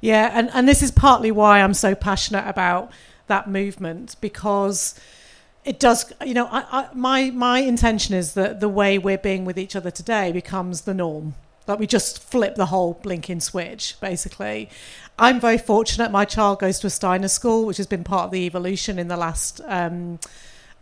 Yeah, 0.00 0.30
and, 0.32 0.50
and 0.54 0.66
this 0.66 0.82
is 0.82 0.90
partly 0.90 1.30
why 1.30 1.60
I'm 1.60 1.74
so 1.74 1.94
passionate 1.94 2.48
about 2.48 2.90
that 3.26 3.48
movement 3.48 4.16
because 4.20 4.98
it 5.64 5.78
does 5.78 6.12
you 6.24 6.34
know 6.34 6.46
I, 6.46 6.64
I, 6.70 6.88
my 6.92 7.30
my 7.30 7.60
intention 7.60 8.14
is 8.14 8.34
that 8.34 8.60
the 8.60 8.68
way 8.68 8.98
we're 8.98 9.16
being 9.18 9.44
with 9.44 9.58
each 9.58 9.76
other 9.76 9.90
today 9.90 10.32
becomes 10.32 10.82
the 10.82 10.92
norm 10.92 11.34
that 11.66 11.78
we 11.78 11.86
just 11.86 12.22
flip 12.22 12.56
the 12.56 12.66
whole 12.66 12.94
blinking 12.94 13.40
switch 13.40 13.96
basically 14.00 14.68
i'm 15.18 15.38
very 15.40 15.56
fortunate 15.56 16.10
my 16.10 16.24
child 16.24 16.58
goes 16.58 16.80
to 16.80 16.88
a 16.88 16.90
steiner 16.90 17.28
school 17.28 17.64
which 17.64 17.76
has 17.76 17.86
been 17.86 18.02
part 18.02 18.24
of 18.24 18.30
the 18.32 18.44
evolution 18.44 18.98
in 18.98 19.08
the 19.08 19.16
last 19.16 19.60
um, 19.66 20.18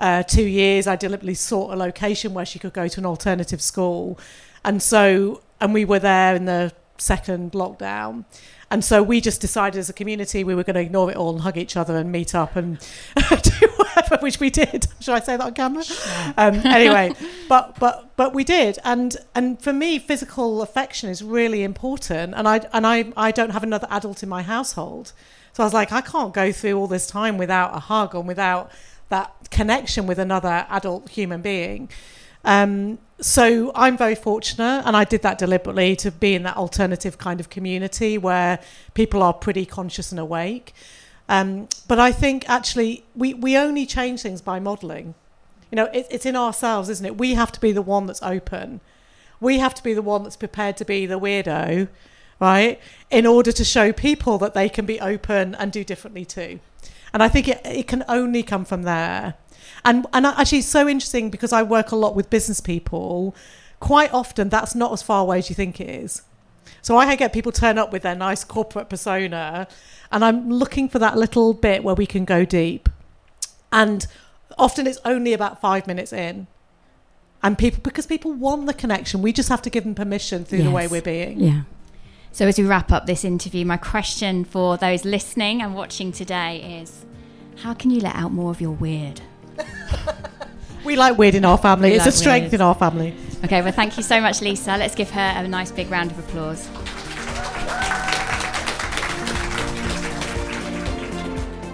uh, 0.01 0.23
two 0.23 0.47
years 0.47 0.87
i 0.87 0.97
deliberately 0.97 1.35
sought 1.35 1.73
a 1.73 1.77
location 1.77 2.35
where 2.35 2.47
she 2.47 2.59
could 2.59 2.73
go 2.73 2.89
to 2.89 3.01
an 3.01 3.07
alternative 3.07 3.63
school 3.63 4.19
and 4.65 4.83
so 4.83 5.41
and 5.61 5.73
we 5.73 5.85
were 5.85 5.99
there 5.99 6.35
in 6.35 6.47
the 6.47 6.73
second 6.99 7.53
lockdown 7.53 8.25
and 8.71 8.85
so 8.85 9.03
we 9.03 9.21
just 9.21 9.41
decided 9.41 9.79
as 9.79 9.89
a 9.89 9.93
community 9.93 10.45
we 10.45 10.55
were 10.55 10.63
going 10.63 10.75
to 10.75 10.81
ignore 10.81 11.11
it 11.11 11.17
all 11.17 11.31
and 11.31 11.41
hug 11.41 11.57
each 11.57 11.77
other 11.77 11.97
and 11.97 12.13
meet 12.13 12.35
up 12.35 12.57
and 12.57 12.79
do 13.43 13.69
whatever, 13.77 14.23
which 14.23 14.41
we 14.41 14.51
did. 14.51 14.87
Should 15.01 15.15
I 15.15 15.21
say 15.21 15.37
that 15.37 15.45
on 15.45 15.55
camera? 15.55 15.83
Um, 16.37 16.55
anyway, 16.65 17.13
but 17.49 17.79
but 17.79 18.11
but 18.17 18.35
we 18.35 18.45
did, 18.45 18.79
and 18.85 19.17
and 19.35 19.61
for 19.61 19.73
me, 19.73 19.99
physical 19.99 20.63
affection 20.63 21.11
is 21.11 21.23
really 21.23 21.63
important. 21.63 22.35
And 22.37 22.47
I 22.47 22.61
and 22.73 22.87
I 22.87 23.13
I 23.17 23.31
don't 23.31 23.51
have 23.51 23.63
another 23.63 23.89
adult 23.91 24.23
in 24.23 24.29
my 24.29 24.43
household, 24.43 25.13
so 25.53 25.63
I 25.63 25.67
was 25.67 25.75
like, 25.75 25.93
I 25.93 26.01
can't 26.01 26.33
go 26.33 26.53
through 26.53 26.79
all 26.79 26.87
this 26.87 27.07
time 27.07 27.39
without 27.39 27.75
a 27.75 27.81
hug 27.81 28.15
and 28.15 28.27
without 28.27 28.71
that 29.11 29.51
connection 29.51 30.07
with 30.07 30.19
another 30.19 30.67
adult 30.69 31.11
human 31.11 31.43
being. 31.43 31.91
Um, 32.45 32.99
so 33.21 33.71
I'm 33.75 33.99
very 33.99 34.15
fortunate, 34.15 34.83
and 34.87 34.97
I 34.97 35.05
did 35.05 35.23
that 35.23 35.37
deliberately 35.39 35.95
to 35.97 36.11
be 36.11 36.35
in 36.35 36.43
that 36.45 36.57
alternative 36.57 37.19
kind 37.19 37.39
of 37.39 37.51
community 37.51 38.17
where 38.17 38.59
people 38.95 39.23
are 39.23 39.35
pretty 39.35 39.67
conscious 39.67 40.11
and 40.11 40.19
awake. 40.19 40.73
Um, 41.29 41.69
but 41.87 41.99
I 42.01 42.13
think 42.13 42.49
actually 42.49 43.05
we, 43.15 43.35
we 43.35 43.57
only 43.57 43.85
change 43.85 44.23
things 44.23 44.41
by 44.41 44.59
modelling. 44.59 45.15
You 45.71 45.77
know, 45.77 45.85
it, 45.93 46.07
it's 46.11 46.27
in 46.27 46.35
ourselves, 46.35 46.89
isn't 46.89 47.05
it? 47.05 47.19
We 47.19 47.35
have 47.35 47.53
to 47.53 47.61
be 47.61 47.73
the 47.73 47.83
one 47.83 48.07
that's 48.07 48.23
open. 48.23 48.81
We 49.39 49.59
have 49.59 49.75
to 49.75 49.83
be 49.83 49.95
the 49.95 50.03
one 50.03 50.23
that's 50.23 50.37
prepared 50.37 50.77
to 50.79 50.85
be 50.85 51.07
the 51.07 51.21
weirdo, 51.21 51.89
right? 52.41 52.81
In 53.11 53.27
order 53.27 53.53
to 53.53 53.65
show 53.65 53.93
people 53.93 54.39
that 54.39 54.55
they 54.55 54.69
can 54.69 54.87
be 54.87 54.99
open 54.99 55.55
and 55.55 55.71
do 55.71 55.85
differently 55.85 56.25
too. 56.25 56.61
And 57.13 57.23
I 57.23 57.29
think 57.29 57.49
it, 57.49 57.61
it 57.65 57.87
can 57.87 58.05
only 58.09 58.43
come 58.43 58.65
from 58.65 58.83
there. 58.83 59.35
And 59.85 60.07
and 60.13 60.27
actually, 60.27 60.59
it's 60.59 60.69
so 60.69 60.89
interesting 60.89 61.31
because 61.31 61.53
I 61.53 61.63
work 61.63 61.91
a 61.91 61.97
lot 61.97 62.15
with 62.15 62.31
business 62.31 62.61
people. 62.61 63.35
Quite 63.81 64.13
often, 64.13 64.49
that's 64.49 64.75
not 64.75 64.93
as 64.93 65.03
far 65.03 65.23
away 65.23 65.39
as 65.39 65.49
you 65.49 65.55
think 65.55 65.81
it 65.81 65.89
is. 65.89 66.23
So 66.83 66.97
I 66.97 67.15
get 67.17 67.33
people 67.33 67.53
turn 67.53 67.79
up 67.79 67.93
with 67.93 68.03
their 68.03 68.15
nice 68.15 68.45
corporate 68.45 68.89
persona, 68.89 69.69
and 70.13 70.25
I'm 70.25 70.51
looking 70.51 70.89
for 70.89 70.99
that 70.99 71.17
little 71.17 71.55
bit 71.55 71.83
where 71.83 71.95
we 71.95 72.07
can 72.07 72.25
go 72.25 72.45
deep. 72.45 72.89
And 73.73 74.07
often 74.59 74.87
it's 74.87 74.99
only 75.05 75.33
about 75.33 75.61
five 75.61 75.87
minutes 75.87 76.13
in. 76.13 76.47
And 77.43 77.57
people, 77.57 77.81
because 77.83 78.07
people 78.07 78.33
want 78.33 78.67
the 78.67 78.75
connection, 78.75 79.23
we 79.23 79.33
just 79.33 79.49
have 79.49 79.63
to 79.63 79.71
give 79.71 79.85
them 79.85 79.95
permission 79.95 80.45
through 80.45 80.63
the 80.63 80.71
way 80.71 80.87
we're 80.87 81.01
being. 81.01 81.41
Yeah. 81.41 81.63
So, 82.33 82.47
as 82.47 82.59
we 82.59 82.65
wrap 82.65 82.93
up 82.93 83.07
this 83.07 83.25
interview, 83.25 83.65
my 83.65 83.77
question 83.77 84.45
for 84.45 84.77
those 84.77 85.05
listening 85.05 85.63
and 85.63 85.75
watching 85.75 86.13
today 86.13 86.81
is 86.81 87.05
how 87.63 87.75
can 87.75 87.91
you 87.91 88.01
let 88.01 88.15
out 88.15 88.33
more 88.33 88.51
of 88.51 88.61
your 88.61 88.73
weird? 88.73 89.21
We 90.85 90.97
like 90.97 91.19
weird 91.19 91.35
in 91.35 91.45
our 91.45 91.59
family. 91.59 91.91
We 91.91 91.97
it's 91.97 92.07
a 92.07 92.13
strength 92.13 92.45
weird. 92.45 92.55
in 92.55 92.61
our 92.63 92.75
family. 92.75 93.15
Okay, 93.45 93.61
well, 93.63 93.73
thank 93.73 93.97
you 93.97 94.03
so 94.03 94.21
much, 94.21 94.41
Lisa. 94.41 94.77
Let's 94.77 94.95
give 94.95 95.11
her 95.11 95.35
a 95.37 95.47
nice 95.47 95.71
big 95.71 95.91
round 95.91 96.11
of 96.11 96.19
applause. 96.19 96.67